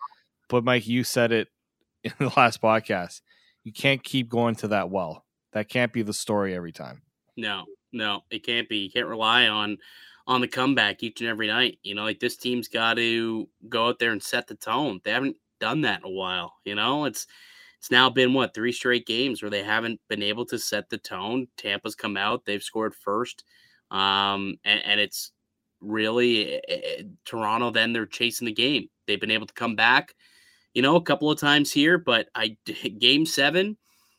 [0.48, 1.48] But Mike, you said it
[2.04, 3.20] in the last podcast.
[3.64, 5.24] You can't keep going to that well.
[5.52, 7.02] That can't be the story every time.
[7.36, 8.78] No, no, it can't be.
[8.78, 9.78] You can't rely on
[10.26, 11.78] on the comeback each and every night.
[11.82, 15.00] You know, like this team's got to go out there and set the tone.
[15.02, 16.54] They haven't done that in a while.
[16.64, 17.26] You know, it's
[17.78, 20.98] it's now been what three straight games where they haven't been able to set the
[20.98, 21.48] tone.
[21.56, 23.44] Tampa's come out, they've scored first.
[23.90, 25.32] Um, and, and it's
[25.80, 27.70] really uh, Toronto.
[27.70, 28.88] Then they're chasing the game.
[29.06, 30.14] They've been able to come back,
[30.74, 31.98] you know, a couple of times here.
[31.98, 32.56] But I
[32.98, 33.76] game seven,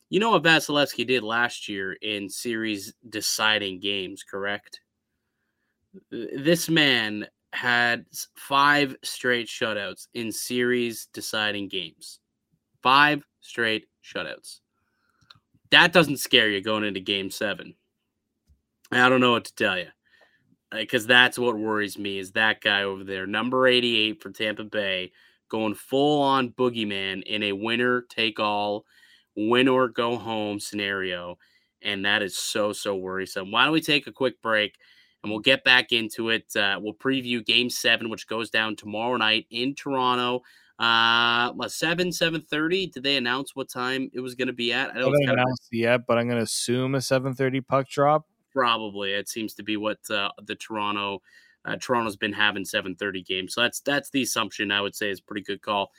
[0.08, 4.80] you know what Vasilevskiy did last year in series deciding games, correct?
[6.10, 12.20] This man had five straight shutouts in series deciding games.
[12.82, 14.60] Five straight shutouts.
[15.70, 17.74] That doesn't scare you going into game seven.
[18.92, 19.86] I don't know what to tell you
[20.70, 25.12] because that's what worries me is that guy over there, number 88 for Tampa Bay,
[25.48, 28.84] going full on boogeyman in a winner take all,
[29.36, 31.38] win or go home scenario.
[31.82, 33.50] And that is so, so worrisome.
[33.50, 34.76] Why don't we take a quick break
[35.22, 36.44] and we'll get back into it?
[36.54, 40.42] Uh, we'll preview game seven, which goes down tomorrow night in Toronto.
[40.78, 42.86] Uh, seven seven thirty.
[42.86, 44.90] Did they announce what time it was going to be at?
[44.90, 45.32] I don't know.
[45.32, 48.26] announce yet, but I'm going to assume a seven thirty puck drop.
[48.60, 51.22] Probably, it seems to be what uh, the Toronto
[51.64, 53.54] uh, Toronto's been having 7:30 games.
[53.54, 55.90] So that's that's the assumption I would say is pretty good call.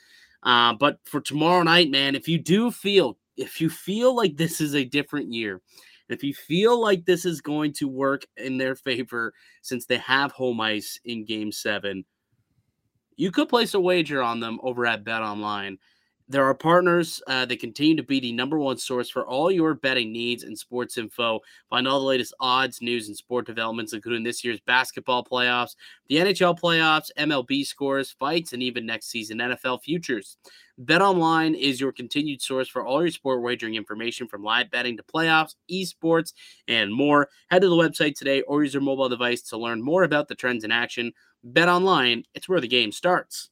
[0.42, 4.60] Uh, but for tomorrow night, man, if you do feel if you feel like this
[4.60, 5.60] is a different year,
[6.08, 10.32] if you feel like this is going to work in their favor since they have
[10.32, 12.04] home ice in Game Seven,
[13.16, 15.78] you could place a wager on them over at Bet Online.
[16.32, 19.74] There are partners uh, that continue to be the number one source for all your
[19.74, 21.40] betting needs and sports info.
[21.68, 25.76] Find all the latest odds, news, and sport developments, including this year's basketball playoffs,
[26.08, 30.38] the NHL playoffs, MLB scores, fights, and even next season NFL futures.
[30.78, 34.96] Bet Online is your continued source for all your sport wagering information from live betting
[34.96, 36.32] to playoffs, esports,
[36.66, 37.28] and more.
[37.50, 40.34] Head to the website today or use your mobile device to learn more about the
[40.34, 41.12] trends in action.
[41.44, 43.50] Bet Online, it's where the game starts.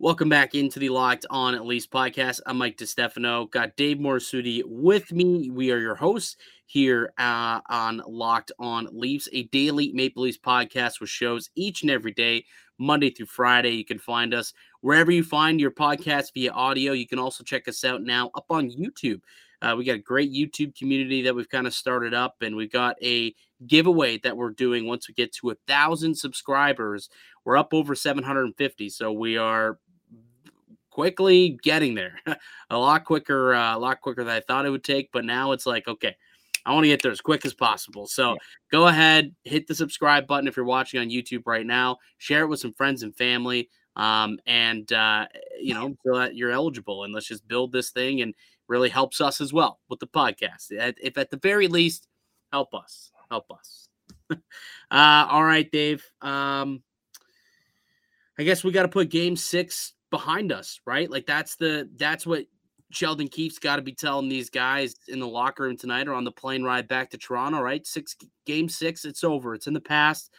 [0.00, 2.40] Welcome back into the Locked On Leafs podcast.
[2.46, 3.48] I'm Mike DeStefano.
[3.48, 5.50] Got Dave Morisuti with me.
[5.50, 11.00] We are your hosts here uh, on Locked On Leafs, a daily Maple Leafs podcast
[11.00, 12.44] with shows each and every day,
[12.76, 13.70] Monday through Friday.
[13.70, 16.92] You can find us wherever you find your podcast via audio.
[16.92, 19.20] You can also check us out now up on YouTube.
[19.62, 22.72] Uh, we got a great YouTube community that we've kind of started up, and we've
[22.72, 23.34] got a
[23.66, 27.08] giveaway that we're doing once we get to a thousand subscribers.
[27.44, 29.78] We're up over 750, so we are
[30.94, 32.20] quickly getting there.
[32.70, 35.10] a lot quicker, uh, a lot quicker than I thought it would take.
[35.12, 36.14] But now it's like, okay,
[36.64, 38.06] I want to get there as quick as possible.
[38.06, 38.38] So yeah.
[38.70, 41.98] go ahead, hit the subscribe button if you're watching on YouTube right now.
[42.18, 45.26] Share it with some friends and family, um, and uh,
[45.60, 47.04] you know, so that you're eligible.
[47.04, 48.32] And let's just build this thing, and
[48.68, 50.68] really helps us as well with the podcast.
[50.70, 52.06] If at the very least,
[52.52, 53.88] help us, help us.
[54.30, 54.36] uh,
[54.90, 56.04] all right, Dave.
[56.22, 56.82] Um,
[58.38, 61.10] I guess we got to put Game Six behind us, right?
[61.10, 62.44] Like that's the that's what
[62.92, 66.22] Sheldon Keefe's got to be telling these guys in the locker room tonight or on
[66.22, 67.84] the plane ride back to Toronto, right?
[67.84, 68.14] Six
[68.46, 69.56] game six, it's over.
[69.56, 70.30] It's in the past.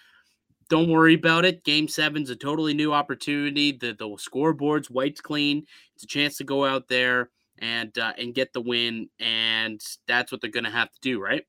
[0.70, 1.66] Don't worry about it.
[1.66, 3.74] Game seven's a totally new opportunity.
[3.74, 5.66] The the scoreboard's white clean.
[5.94, 10.32] It's a chance to go out there and uh, and get the win, and that's
[10.32, 11.44] what they're going to have to do, right?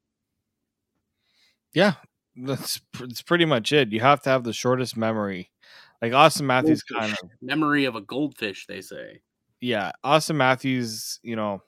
[1.72, 1.94] Yeah,
[2.34, 3.92] that's that's pretty much it.
[3.92, 5.52] You have to have the shortest memory
[6.02, 9.20] like Auston Matthews kind of memory of a goldfish, they say.
[9.60, 11.62] Yeah, Auston Matthews, you know,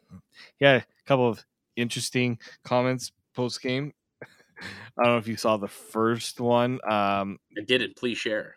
[0.60, 1.44] yeah, a couple of
[1.76, 3.92] interesting comments post game.
[4.22, 6.80] I don't know if you saw the first one.
[6.88, 7.96] Um I didn't.
[7.96, 8.56] Please share.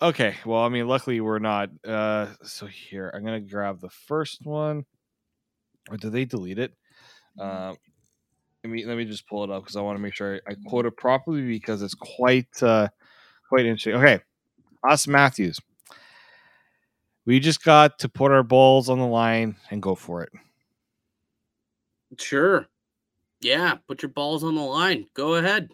[0.00, 1.70] Okay, well, I mean, luckily we're not.
[1.84, 4.84] Uh So here, I'm gonna grab the first one.
[5.90, 6.72] Or did they delete it?
[7.38, 7.76] Um,
[8.62, 10.52] let me let me just pull it up because I want to make sure I,
[10.52, 12.88] I quote it properly because it's quite uh
[13.48, 13.94] quite interesting.
[13.94, 14.20] Okay,
[14.88, 15.60] us Matthews.
[17.24, 20.32] We just got to put our balls on the line and go for it.
[22.18, 22.66] Sure.
[23.40, 25.06] Yeah, put your balls on the line.
[25.14, 25.70] Go ahead.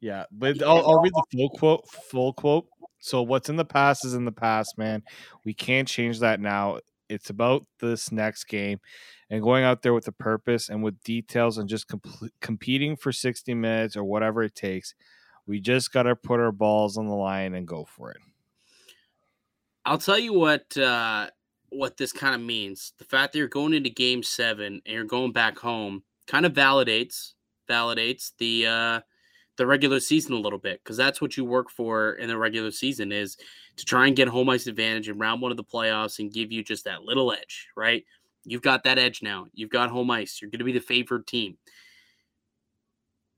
[0.00, 1.88] Yeah, but I'll, I'll read the full quote.
[1.88, 2.66] Full quote.
[2.98, 5.02] So what's in the past is in the past, man.
[5.44, 6.78] We can't change that now.
[7.08, 8.80] It's about this next game
[9.30, 13.12] and going out there with a purpose and with details and just comp- competing for
[13.12, 14.94] 60 minutes or whatever it takes.
[15.46, 18.18] We just got to put our balls on the line and go for it.
[19.84, 21.28] I'll tell you what uh,
[21.68, 22.92] what this kind of means.
[22.98, 26.52] The fact that you're going into Game Seven and you're going back home kind of
[26.52, 27.32] validates
[27.68, 29.00] validates the uh,
[29.56, 32.70] the regular season a little bit because that's what you work for in the regular
[32.70, 33.36] season is
[33.76, 36.50] to try and get home ice advantage in round one of the playoffs and give
[36.52, 38.04] you just that little edge, right?
[38.44, 39.46] You've got that edge now.
[39.54, 40.40] You've got home ice.
[40.40, 41.56] You're going to be the favored team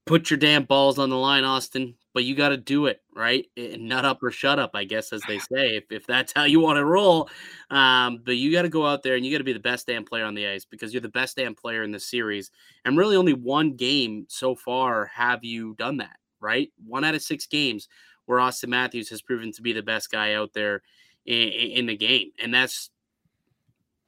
[0.06, 1.94] put your damn balls on the line, Auston.
[2.14, 5.12] But you got to do it right, and nut up or shut up, I guess,
[5.12, 7.28] as they say, if, if that's how you want to roll.
[7.70, 9.86] Um, but you got to go out there and you got to be the best
[9.86, 12.50] damn player on the ice because you're the best damn player in the series.
[12.86, 16.70] And really, only one game so far have you done that, right?
[16.86, 17.86] One out of six games
[18.24, 20.82] where Auston Matthews has proven to be the best guy out there
[21.26, 22.90] in, in the game, and that's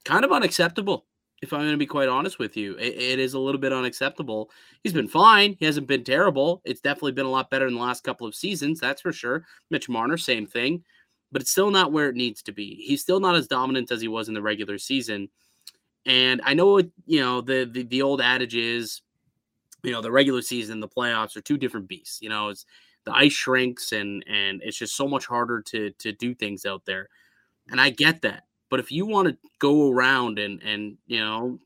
[0.06, 1.04] kind of unacceptable
[1.42, 2.74] if I'm going to be quite honest with you.
[2.76, 4.50] It, it is a little bit unacceptable.
[4.82, 5.56] He's been fine.
[5.58, 6.62] He hasn't been terrible.
[6.64, 9.44] It's definitely been a lot better in the last couple of seasons, that's for sure.
[9.70, 10.82] Mitch Marner, same thing,
[11.30, 12.74] but it's still not where it needs to be.
[12.86, 15.28] He's still not as dominant as he was in the regular season.
[16.06, 19.02] And I know, you know, the, the, the old adage is,
[19.84, 22.20] you know, the regular season, the playoffs are two different beasts.
[22.20, 22.66] You know, it's
[23.04, 26.84] the ice shrinks and and it's just so much harder to to do things out
[26.84, 27.08] there.
[27.70, 28.44] And I get that.
[28.70, 31.58] But if you want to go around and and you know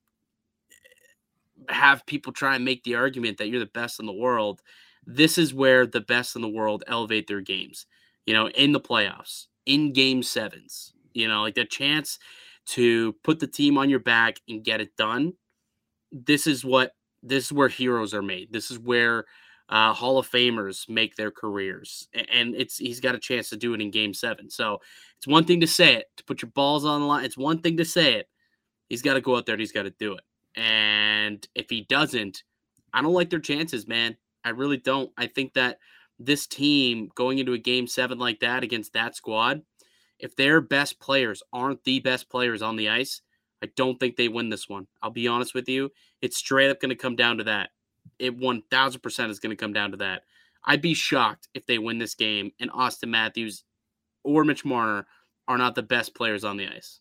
[1.68, 4.62] have people try and make the argument that you're the best in the world,
[5.06, 7.86] this is where the best in the world elevate their games.
[8.26, 12.18] You know, in the playoffs, in game sevens, you know, like the chance
[12.64, 15.34] to put the team on your back and get it done.
[16.12, 18.52] This is what this is where heroes are made.
[18.52, 19.24] This is where
[19.72, 23.72] uh, Hall of Famers make their careers, and it's he's got a chance to do
[23.72, 24.50] it in Game Seven.
[24.50, 24.82] So
[25.16, 27.24] it's one thing to say it, to put your balls on the line.
[27.24, 28.28] It's one thing to say it.
[28.90, 30.24] He's got to go out there and he's got to do it.
[30.60, 32.42] And if he doesn't,
[32.92, 34.18] I don't like their chances, man.
[34.44, 35.10] I really don't.
[35.16, 35.78] I think that
[36.18, 39.62] this team going into a Game Seven like that against that squad,
[40.18, 43.22] if their best players aren't the best players on the ice,
[43.62, 44.86] I don't think they win this one.
[45.02, 45.92] I'll be honest with you.
[46.20, 47.70] It's straight up going to come down to that
[48.18, 50.22] it 1000% is going to come down to that.
[50.64, 53.64] I'd be shocked if they win this game and Auston Matthews
[54.22, 55.06] or Mitch Marner
[55.48, 57.00] are not the best players on the ice.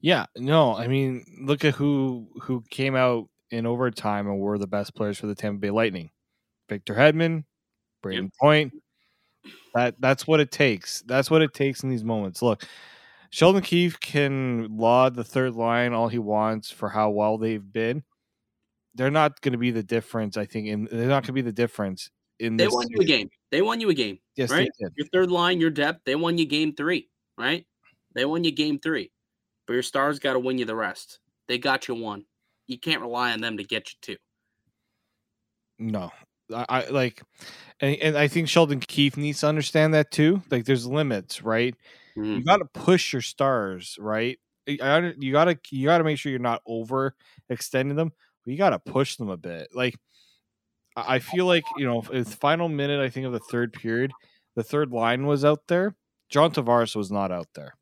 [0.00, 4.66] Yeah, no, I mean, look at who who came out in overtime and were the
[4.66, 6.10] best players for the Tampa Bay Lightning.
[6.68, 7.44] Victor Hedman,
[8.02, 8.32] Brayden yep.
[8.40, 8.72] Point,
[9.74, 11.02] That that's what it takes.
[11.02, 12.42] That's what it takes in these moments.
[12.42, 12.66] Look,
[13.30, 18.02] Sheldon Keefe can laud the third line all he wants for how well they've been.
[18.94, 20.36] They're not going to be the difference.
[20.36, 22.56] I think, in they're not going to be the difference in.
[22.56, 23.30] They won you a game.
[23.50, 24.18] They won you a game.
[24.36, 24.70] Yes, right.
[24.96, 26.00] Your third line, your depth.
[26.04, 27.08] They won you game three.
[27.38, 27.66] Right.
[28.14, 29.12] They won you game three,
[29.66, 31.20] but your stars got to win you the rest.
[31.48, 32.26] They got you one.
[32.66, 34.16] You can't rely on them to get you two.
[35.78, 36.12] No,
[36.54, 37.22] I, I like,
[37.80, 40.42] and, and I think Sheldon Keefe needs to understand that too.
[40.50, 41.74] Like, there's limits, right?
[42.16, 42.36] Mhm.
[42.38, 44.38] You got to push your stars, right?
[44.66, 47.14] You got to you got to make sure you're not over
[47.48, 48.12] extending them.
[48.46, 49.68] You got to push them a bit.
[49.74, 49.96] Like,
[50.96, 53.00] I I feel like you know, it's final minute.
[53.00, 54.12] I think of the third period,
[54.56, 55.96] the third line was out there.
[56.28, 57.74] John Tavares was not out there.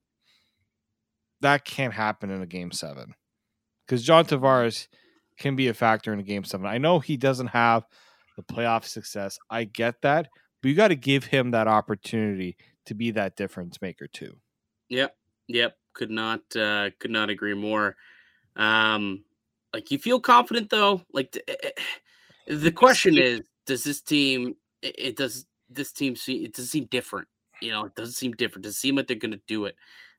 [1.40, 3.14] That can't happen in a game seven
[3.86, 4.88] because John Tavares
[5.38, 6.66] can be a factor in a game seven.
[6.66, 7.84] I know he doesn't have
[8.36, 9.38] the playoff success.
[9.50, 10.28] I get that,
[10.62, 12.56] but you got to give him that opportunity
[12.86, 14.34] to be that difference maker too.
[14.88, 15.14] Yep.
[15.48, 15.76] Yep.
[15.94, 17.96] Could not uh could not agree more.
[18.56, 19.24] Um
[19.72, 21.02] like you feel confident though?
[21.12, 26.54] Like eh, eh, the question is does this team it, does this team see it
[26.54, 27.28] does seem different.
[27.60, 28.64] You know, it doesn't seem different.
[28.64, 29.76] Does it seem like they're going to do it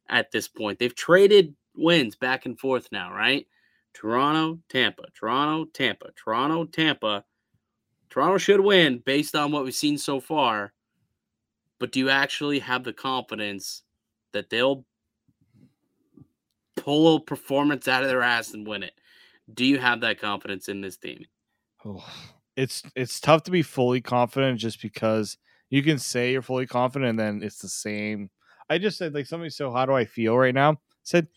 [0.09, 0.77] at this point?
[0.77, 3.47] They've traded wins back and forth now, right?
[3.93, 7.23] Toronto, Tampa, Toronto, Tampa, Toronto, Tampa.
[8.09, 10.73] Toronto should win based on what we've seen so far.
[11.79, 13.83] But do you actually have the confidence
[14.33, 14.85] that they'll
[16.75, 18.93] pull a performance out of their ass and win it?
[19.53, 21.25] Do you have that confidence in this team?
[21.85, 22.05] Oh,
[22.55, 25.37] it's it's tough to be fully confident just because
[25.69, 28.29] you can say you're fully confident and then it's the same.
[28.69, 30.71] I just said like somebody so how do I feel right now?
[30.71, 31.27] I said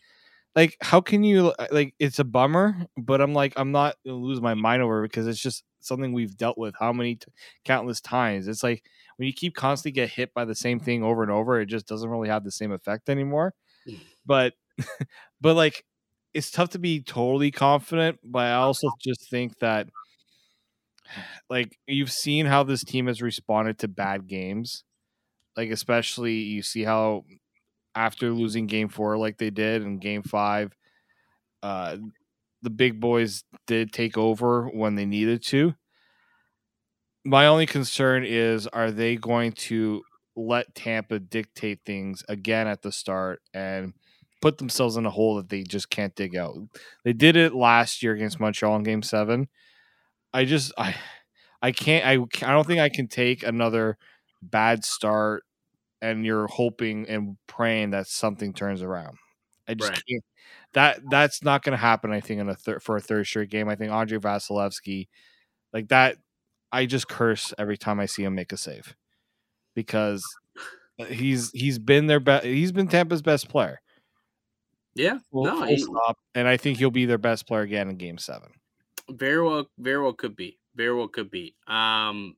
[0.55, 4.41] like how can you uh, like it's a bummer, but I'm like I'm not lose
[4.41, 7.31] my mind over it because it's just something we've dealt with how many t-
[7.65, 8.47] countless times.
[8.47, 8.83] It's like
[9.17, 11.87] when you keep constantly get hit by the same thing over and over, it just
[11.87, 13.53] doesn't really have the same effect anymore.
[13.87, 13.99] Mm.
[14.25, 14.53] but
[15.41, 15.85] but like
[16.33, 19.87] it's tough to be totally confident, but I also just think that
[21.49, 24.83] like you've seen how this team has responded to bad games.
[25.57, 27.25] Like especially you see how
[27.95, 30.75] after losing game 4 like they did and game 5
[31.63, 31.97] uh
[32.63, 35.75] the big boys did take over when they needed to.
[37.25, 40.03] My only concern is are they going to
[40.35, 43.93] let Tampa dictate things again at the start and
[44.43, 46.57] put themselves in a hole that they just can't dig out.
[47.05, 49.49] They did it last year against Montreal in game 7.
[50.33, 50.95] I just I
[51.61, 52.13] I can't I
[52.47, 53.97] I don't think I can take another
[54.41, 55.43] bad start
[56.01, 59.17] and you're hoping and praying that something turns around.
[59.67, 60.03] I just Right.
[60.09, 60.23] can't
[60.73, 63.49] that that's not going to happen I think in a third for a third straight
[63.51, 63.69] game.
[63.69, 65.07] I think Andrei Vasilevskiy
[65.73, 66.17] like that
[66.71, 68.95] I just curse every time I see him make a save
[69.75, 70.25] because
[70.99, 73.81] uh, he's he's been their best he's been Tampa's best player.
[74.95, 76.17] Yeah, Full, no, full he- stop.
[76.35, 78.47] And I think he'll be their best player again in game 7.
[79.11, 81.55] very well, very well could be, very well could be.
[81.67, 82.35] Um,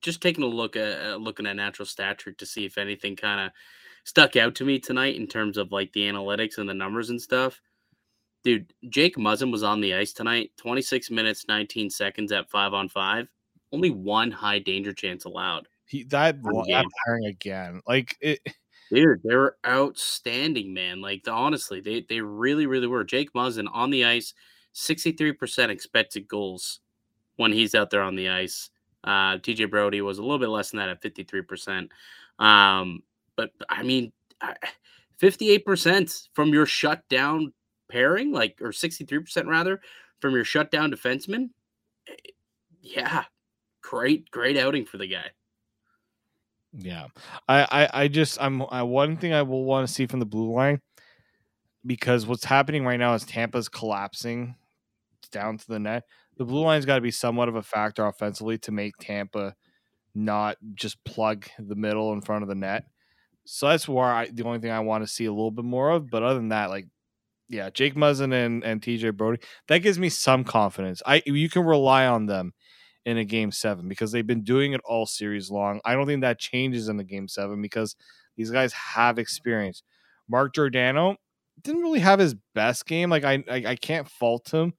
[0.00, 3.16] just taking a look at uh, looking at Natural Stat Trick to see if anything
[3.16, 3.52] kind of
[4.04, 7.20] stuck out to me tonight in terms of like the analytics and the numbers and
[7.20, 7.60] stuff.
[8.44, 12.88] Dude, Jake Muzzin was on the ice tonight, 26 minutes, 19 seconds at five on
[12.88, 13.28] five.
[13.72, 15.68] Only one high danger chance allowed.
[15.86, 17.80] He that that pairing again.
[17.86, 18.40] Like it
[18.92, 21.00] Dude, they were outstanding, man.
[21.00, 23.04] Like honestly, they they really, really were.
[23.04, 24.34] Jake Muzzin on the ice,
[24.74, 26.80] 63% expected goals
[27.36, 28.70] when he's out there on the ice.
[29.04, 31.90] Uh, TJ Brodie was a little bit less than that at 53%.
[32.38, 33.02] Um,
[33.36, 34.12] but I mean,
[35.18, 37.52] 58% from your shutdown
[37.90, 39.80] pairing, like, or 63% rather,
[40.20, 41.50] from your shutdown defenseman.
[42.08, 42.14] Eh,
[42.82, 43.24] Yeah,
[43.82, 45.30] great, great outing for the guy.
[46.74, 47.08] Yeah,
[47.48, 50.26] I, I, I just, I'm, I, one thing I will want to see from the
[50.26, 50.80] blue line
[51.84, 54.54] because what's happening right now is Tampa's collapsing
[55.32, 56.04] down to the net.
[56.38, 59.54] The blue line's got to be somewhat of a factor offensively to make Tampa
[60.14, 62.84] not just plug the middle in front of the net.
[63.44, 65.90] So that's where I, the only thing I want to see a little bit more
[65.90, 66.10] of.
[66.10, 66.88] But other than that, like,
[67.48, 71.02] yeah, Jake Muzzin and, and TJ Brodie, that gives me some confidence.
[71.06, 72.54] I, you can rely on them
[73.04, 75.80] in a game seven because they've been doing it all series long.
[75.84, 77.96] I don't think that changes in the game seven because
[78.36, 79.82] these guys have experience.
[80.28, 81.16] Mark Giordano
[81.62, 83.10] didn't really have his best game.
[83.10, 84.74] Like I, I, I can't fault him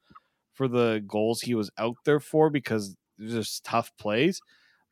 [0.54, 4.42] for the goals he was out there for because there's just tough plays.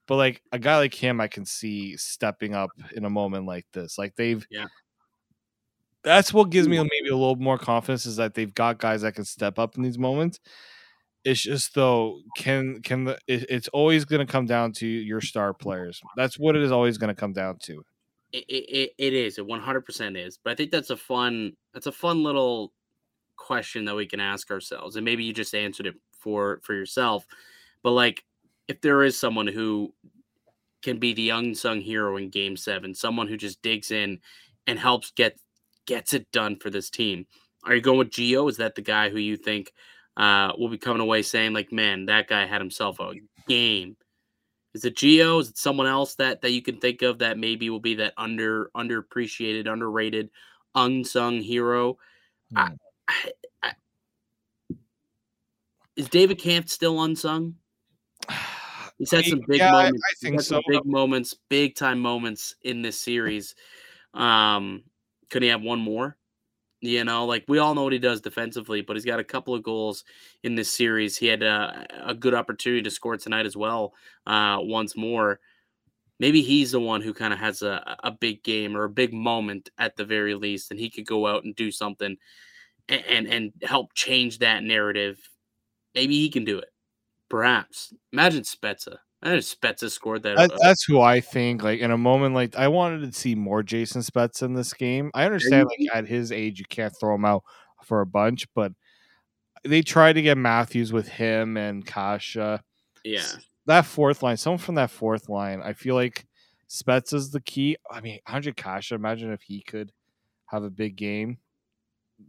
[0.08, 3.66] But like a guy like him, I can see stepping up in a moment like
[3.72, 3.98] this.
[3.98, 4.66] Like they've, Yeah.
[6.04, 9.14] That's what gives me maybe a little more confidence is that they've got guys that
[9.14, 10.40] can step up in these moments.
[11.24, 15.22] It's just though, can can the it, it's always going to come down to your
[15.22, 16.02] star players.
[16.16, 17.84] That's what it is always going to come down to.
[18.34, 19.38] It, it, it is.
[19.38, 20.40] It 100% is.
[20.42, 22.74] But I think that's a fun that's a fun little
[23.36, 24.96] question that we can ask ourselves.
[24.96, 27.26] And maybe you just answered it for for yourself.
[27.84, 28.24] But like
[28.68, 29.94] if there is someone who
[30.82, 34.20] can be the unsung hero in game 7, someone who just digs in
[34.66, 35.38] and helps get
[35.86, 37.26] gets it done for this team.
[37.64, 38.50] Are you going with Gio?
[38.50, 39.74] Is that the guy who you think
[40.18, 43.14] uh, will be coming away saying like, man, that guy had himself a
[43.47, 43.95] game.
[44.74, 45.41] Is it Gio?
[45.41, 48.14] Is it someone else that that you can think of that maybe will be that
[48.18, 50.30] under underappreciated, underrated,
[50.76, 51.97] unsung hero?
[52.55, 52.74] I, Hmm.
[53.07, 53.32] I,
[53.64, 53.74] I,
[55.95, 57.55] is David Kampf still unsung?
[58.97, 60.03] He's had some big Yeah, moments.
[60.09, 60.62] I think so.
[60.68, 63.55] big moments, big time moments in this series.
[64.14, 64.84] Um,
[65.30, 66.18] could he have one more?
[66.84, 69.54] You know, like we all know what he does defensively, but he's got a couple
[69.54, 70.04] of goals
[70.44, 71.16] in this series.
[71.16, 73.94] He had a, a good opportunity to score tonight as well.
[74.26, 75.40] Uh, once more,
[76.20, 79.14] maybe he's the one who kind of has a, a big game or a big
[79.14, 82.18] moment at the very least, and he could go out and do something
[82.90, 85.20] and and, and help change that narrative.
[85.94, 86.70] Maybe he can do it.
[87.30, 87.94] Perhaps.
[88.12, 88.98] Imagine Spezza.
[89.24, 90.38] Imagine Spezza scored that.
[90.38, 91.64] That, uh, that's who I think.
[91.64, 95.12] Like in a moment like I wanted to see more Jason Spezza in this game.
[95.14, 97.44] I understand like at his age you can't throw him out
[97.84, 98.72] for a bunch, but
[99.64, 102.36] they tried to get Matthews with him and Kase.
[102.36, 103.22] yeah.
[103.68, 106.26] That fourth line, someone from that fourth line, I feel like
[106.68, 107.78] Spetz is the key.
[107.92, 109.92] I mean, Ondrej Kase, imagine if he could
[110.48, 111.38] have a big game.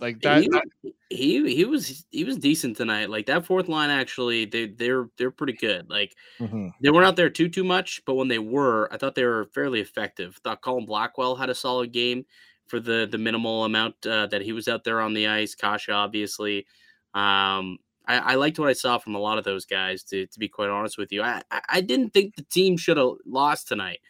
[0.00, 0.64] Like that, he, that-
[1.10, 3.10] he he was he was decent tonight.
[3.10, 5.88] Like that fourth line actually, they they're they're pretty good.
[5.90, 6.72] Like Mhm.
[6.82, 9.46] they weren't out there too too much, but when they were, I thought they were
[9.54, 10.36] fairly effective.
[10.44, 12.24] Thought Colin Blackwell had a solid game
[12.66, 15.54] for the the minimal amount uh, that he was out there on the ice.
[15.54, 16.66] Kase obviously.
[17.14, 20.02] Um, I, I liked what I saw from a lot of those guys.
[20.04, 22.96] To to be quite honest with you, I I, I didn't think the team should
[22.96, 24.00] have lost tonight.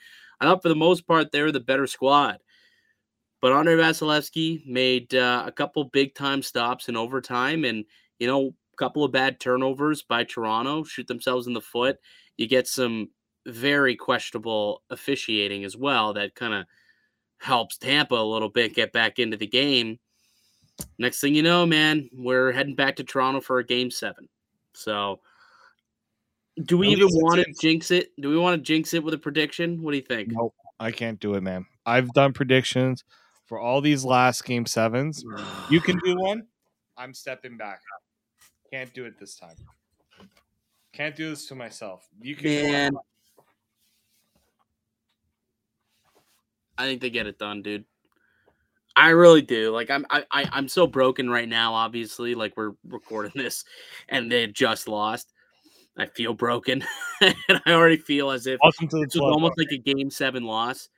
[0.41, 2.39] I thought for the most part they were the better squad.
[3.43, 7.85] But Andrei Vasilevskiy made uh, a couple big time stops in overtime, and
[8.21, 11.99] you know, a couple of bad turnovers by Toronto shoot themselves in the foot.
[12.37, 13.11] You get some
[13.45, 16.67] very questionable officiating as well that kind of
[17.39, 19.99] helps Tampa a little bit get back into the game.
[20.99, 24.29] Next thing you know, man, we're heading back to Toronto for a game seven.
[24.73, 25.19] So,
[26.65, 28.13] do we even want to jinx it?
[28.21, 29.83] Do we want to jinx it with a prediction?
[29.83, 30.29] What do you think?
[30.31, 31.67] nope, I can't do it, man.
[31.85, 33.03] I've done predictions
[33.47, 35.25] for all these last game sevens.
[35.71, 36.45] You can do one.
[36.97, 37.81] I'm stepping back.
[38.71, 39.57] Can't do it this time.
[40.93, 42.07] Can't do this to myself.
[42.21, 42.71] You can.
[42.71, 42.93] Man,
[46.79, 47.85] I think they get it done, dude.
[48.95, 49.71] I really do.
[49.71, 51.73] Like I'm, I, I, I'm so broken right now.
[51.75, 53.65] Obviously, like we're recording this,
[54.09, 55.33] and they just lost.
[55.97, 56.85] I feel broken,
[57.21, 59.33] and I already feel as if Welcome to the club.
[59.33, 60.89] almost like a game seven loss.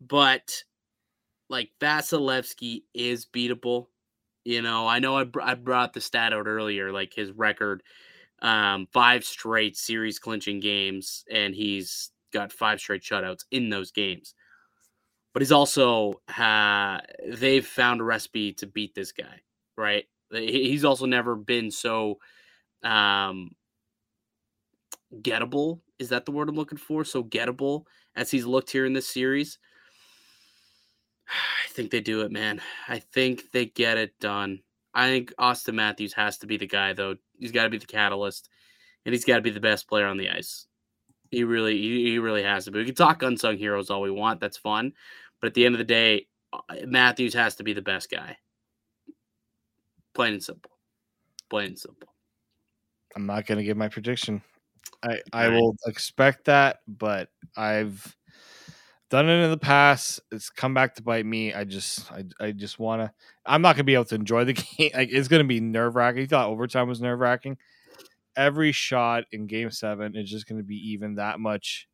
[0.00, 0.62] But
[1.48, 3.86] like Vasilevskiy is beatable.
[4.44, 7.82] You know, I know I, br- I brought the stat out earlier, like his record,
[8.40, 14.34] um, five straight series clinching games, and he's got five straight shutouts in those games.
[15.32, 19.40] But he's also uh, they've found a recipe to beat this guy,
[19.76, 20.04] right?
[20.32, 22.18] He's also never been so
[22.82, 23.50] um
[25.22, 25.80] gettable.
[25.98, 27.04] Is that the word I'm looking for?
[27.04, 27.84] So gettable
[28.14, 29.58] as he's looked here in this series.
[31.28, 32.60] I think they do it, man.
[32.88, 34.60] I think they get it done.
[34.94, 37.16] I think Auston Matthews has to be the guy, though.
[37.38, 38.48] He's got to be the catalyst,
[39.04, 40.66] and he's got to be the best player on the ice.
[41.30, 42.78] He really, he, he really has to be.
[42.78, 44.40] We can talk unsung heroes all we want.
[44.40, 44.92] That's fun,
[45.40, 48.38] but at the end of the day, uh, Matthews has to be the best guy.
[50.14, 50.72] Plain and simple.
[51.50, 52.14] Plain and simple.
[53.14, 54.42] I'm not going to give my prediction.
[55.02, 58.16] I I will expect that, but I've
[59.10, 60.20] done it in the past.
[60.30, 61.52] It's come back to bite me.
[61.54, 63.12] I just I I just want to.
[63.46, 64.90] I'm not going to be able to enjoy the game.
[64.94, 66.22] Like it's going to be nerve wracking.
[66.22, 67.56] You thought overtime was nerve wracking.
[68.36, 71.88] Every shot in Game Seven is just going to be even that much.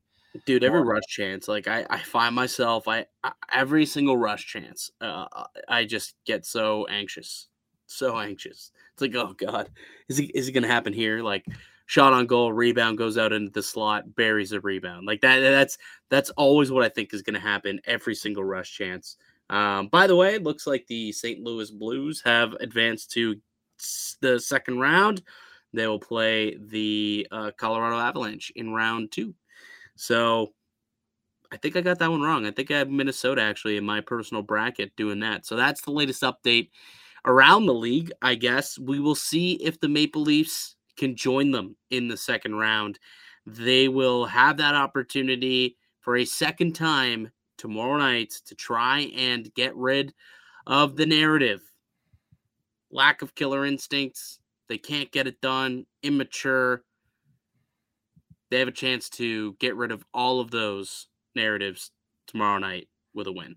[0.47, 4.91] dude every rush chance like i i find myself i, I every single rush chance
[5.01, 5.27] uh
[5.69, 7.47] i just get so anxious
[7.87, 9.71] so anxious it's like oh god
[10.09, 11.45] is it is it gonna happen here like
[11.87, 15.79] shot on goal rebound goes out into the slot buries a rebound like that that's
[16.11, 19.17] that's always what i think is gonna happen every single rush chance
[19.51, 23.37] um by the way it looks like the st louis blues have advanced to
[24.21, 25.23] the second round
[25.73, 29.35] they will play the uh, colorado avalanche in round two
[29.97, 30.53] so
[31.53, 32.47] I think I got that one wrong.
[32.47, 35.47] I think I have Minnesota actually in my personal bracket doing that.
[35.47, 36.71] So that's the latest update
[37.25, 38.77] around the league, I guess.
[38.77, 42.99] We will see if the Maple Leafs can join them in the second round.
[43.47, 49.75] They will have that opportunity for a second time tomorrow night to try and get
[49.77, 50.13] rid
[50.67, 51.61] of the narrative.
[52.91, 54.39] Lack of killer instincts.
[54.69, 55.87] They can't get it done.
[56.03, 56.85] Immature.
[58.51, 61.91] They have a chance to get rid of all of those narratives
[62.27, 63.57] tomorrow night with a win.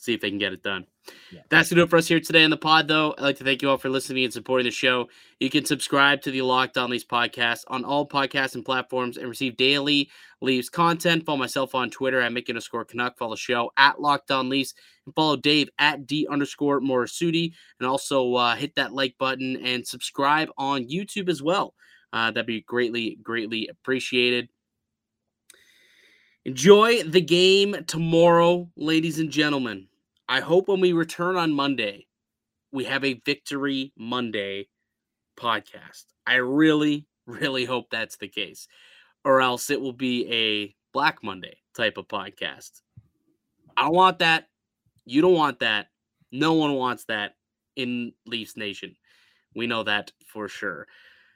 [0.00, 0.86] See if they can get it done.
[1.32, 1.40] Yeah.
[1.48, 3.14] That's going to do it for us here today on the pod, though.
[3.18, 5.08] I'd like to thank you all for listening and supporting the show.
[5.40, 9.28] You can subscribe to the Locked On Leafs podcast on all podcasts and platforms and
[9.28, 10.08] receive daily
[10.40, 11.26] Leafs content.
[11.26, 13.18] Follow myself on Twitter at Mickey underscore Canuck.
[13.18, 14.74] Follow the show at Locked On Leafs
[15.04, 17.52] and follow Dave at D underscore Morisuti.
[17.80, 21.74] And also uh, hit that like button and subscribe on YouTube as well.
[22.12, 24.48] Uh, that'd be greatly, greatly appreciated.
[26.48, 29.86] Enjoy the game tomorrow, ladies and gentlemen.
[30.30, 32.06] I hope when we return on Monday,
[32.72, 34.68] we have a Victory Monday
[35.36, 36.06] podcast.
[36.26, 38.66] I really, really hope that's the case,
[39.26, 42.80] or else it will be a Black Monday type of podcast.
[43.76, 44.48] I want that.
[45.04, 45.88] You don't want that.
[46.32, 47.34] No one wants that
[47.76, 48.96] in Leafs Nation.
[49.54, 50.86] We know that for sure.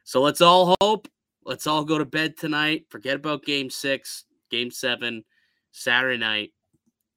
[0.04, 1.06] So let's all hope.
[1.44, 2.86] Let's all go to bed tonight.
[2.88, 4.24] Forget about game six.
[4.53, 5.24] Game seven,
[5.72, 6.50] Saturday night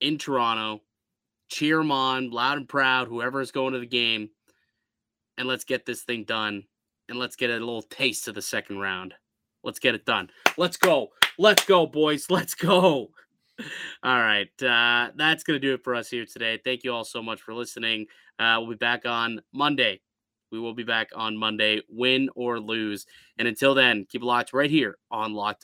[0.01, 0.81] in Toronto.
[1.49, 4.29] Cheer them on, loud and proud, whoever is going to the game.
[5.37, 6.63] And let's get this thing done.
[7.07, 9.13] And let's get a little taste of the second round.
[9.63, 10.29] Let's get it done.
[10.57, 11.09] Let's go.
[11.37, 12.29] Let's go, boys.
[12.31, 13.11] Let's go.
[14.03, 14.49] All right.
[14.61, 16.59] Uh, that's going to do it for us here today.
[16.63, 18.07] Thank you all so much for listening.
[18.37, 20.01] Uh, we'll be back on Monday.
[20.51, 23.05] We will be back on Monday, win or lose.
[23.37, 25.63] And until then, keep it locked right here on Locked